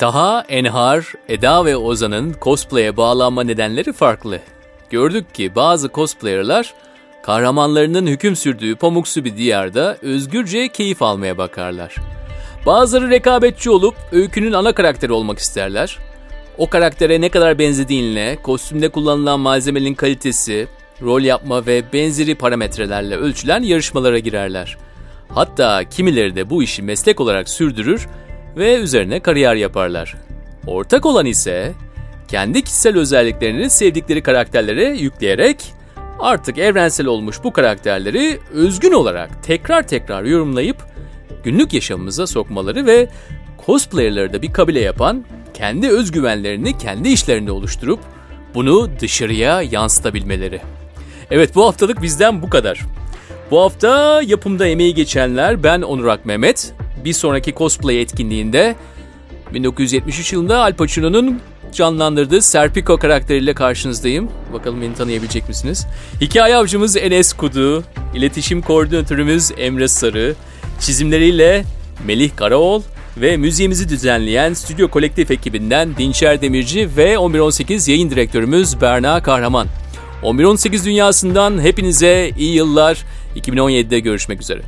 Daha 0.01 0.45
Enhar, 0.49 1.13
Eda 1.29 1.65
ve 1.65 1.77
Ozan'ın 1.77 2.35
cosplay'e 2.43 2.97
bağlanma 2.97 3.45
nedenleri 3.45 3.93
farklı. 3.93 4.41
Gördük 4.91 5.35
ki 5.35 5.55
bazı 5.55 5.89
cosplayer'lar 5.89 6.75
kahramanlarının 7.23 8.07
hüküm 8.07 8.37
sürdüğü 8.37 8.77
pamuksu 8.77 9.25
bir 9.25 9.37
diyarda 9.37 9.97
özgürce 10.03 10.69
keyif 10.69 11.03
almaya 11.03 11.39
bakarlar. 11.39 11.95
Bazıları 12.67 13.11
rekabetçi 13.11 13.71
olup 13.71 13.95
öykünün 14.13 14.53
ana 14.53 14.73
karakteri 14.73 15.13
olmak 15.13 15.39
isterler. 15.39 15.99
O 16.59 16.71
karaktere 16.71 17.21
ne 17.21 17.29
kadar 17.29 17.59
benzediğinle, 17.59 18.39
kostümde 18.43 18.89
kullanılan 18.89 19.41
malzemenin 19.41 19.95
kalitesi, 19.95 20.69
rol 21.03 21.23
yapma 21.23 21.67
ve 21.67 21.83
benzeri 21.93 22.35
parametrelerle 22.35 23.17
ölçülen 23.17 23.63
yarışmalara 23.63 24.19
girerler. 24.19 24.77
Hatta 25.29 25.85
kimileri 25.85 26.37
de 26.37 26.51
bu 26.51 26.63
işi 26.63 26.83
meslek 26.83 27.21
olarak 27.21 27.49
sürdürür 27.49 28.09
ve 28.57 28.77
üzerine 28.77 29.21
kariyer 29.21 29.55
yaparlar. 29.55 30.15
Ortak 30.67 31.07
olan 31.07 31.27
ise 31.27 31.73
kendi 32.29 32.63
kişisel 32.63 32.99
özelliklerini 32.99 33.71
sevdikleri 33.71 34.23
karakterlere 34.23 34.85
yükleyerek 34.85 35.73
artık 36.19 36.59
evrensel 36.59 37.07
olmuş 37.07 37.37
bu 37.45 37.53
karakterleri 37.53 38.39
özgün 38.53 38.93
olarak 38.93 39.45
tekrar 39.45 39.89
tekrar 39.89 40.25
yorumlayıp 40.25 40.77
günlük 41.45 41.73
yaşamımıza 41.73 42.27
sokmaları 42.27 42.87
ve 42.87 43.09
cosplayerları 43.67 44.33
da 44.33 44.43
bir 44.43 44.53
kabile 44.53 44.81
yapan 44.81 45.25
kendi 45.55 45.89
özgüvenlerini 45.89 46.79
kendi 46.79 47.09
işlerinde 47.09 47.53
oluşturup 47.53 48.01
bunu 48.55 48.91
dışarıya 49.01 49.63
yansıtabilmeleri. 49.63 50.61
Evet 51.31 51.55
bu 51.55 51.67
haftalık 51.67 52.03
bizden 52.03 52.43
bu 52.43 52.51
kadar. 52.51 52.81
Bu 53.51 53.61
hafta 53.61 54.23
yapımda 54.23 54.67
emeği 54.67 54.95
geçenler 54.95 55.63
ben 55.63 55.83
Onurak 55.83 56.27
Mehmet. 56.27 56.73
Bir 57.05 57.13
sonraki 57.13 57.55
cosplay 57.55 58.03
etkinliğinde 58.03 58.77
1973 59.55 60.33
yılında 60.33 60.65
Al 60.65 60.73
Pacino'nun 60.73 61.41
canlandırdığı 61.73 62.43
Serpico 62.43 62.97
karakteriyle 62.97 63.55
karşınızdayım. 63.55 64.31
Bakalım 64.53 64.83
beni 64.83 64.95
tanıyabilecek 64.95 65.49
misiniz? 65.49 65.87
Hikaye 66.21 66.57
avcımız 66.57 66.97
Enes 66.97 67.33
Kudu, 67.33 67.85
iletişim 68.15 68.63
koordinatörümüz 68.63 69.53
Emre 69.57 69.89
Sarı, 69.89 70.35
çizimleriyle 70.83 71.65
Melih 72.07 72.31
Karaoğlu 72.37 72.83
ve 73.17 73.37
müziğimizi 73.37 73.89
düzenleyen 73.89 74.55
Stüdyo 74.55 74.89
Kolektif 74.89 75.31
ekibinden 75.31 75.97
Dinçer 75.97 76.43
Demirci 76.43 76.89
ve 76.97 77.17
1118 77.17 77.89
yayın 77.89 78.11
direktörümüz 78.11 78.81
Berna 78.81 79.23
Kahraman. 79.23 79.69
1118 80.23 80.87
dünyasından 80.87 81.61
hepinize 81.61 82.31
iyi 82.39 82.55
yıllar. 82.55 83.05
2017'de 83.37 84.01
görüşmek 84.01 84.41
üzere. 84.41 84.63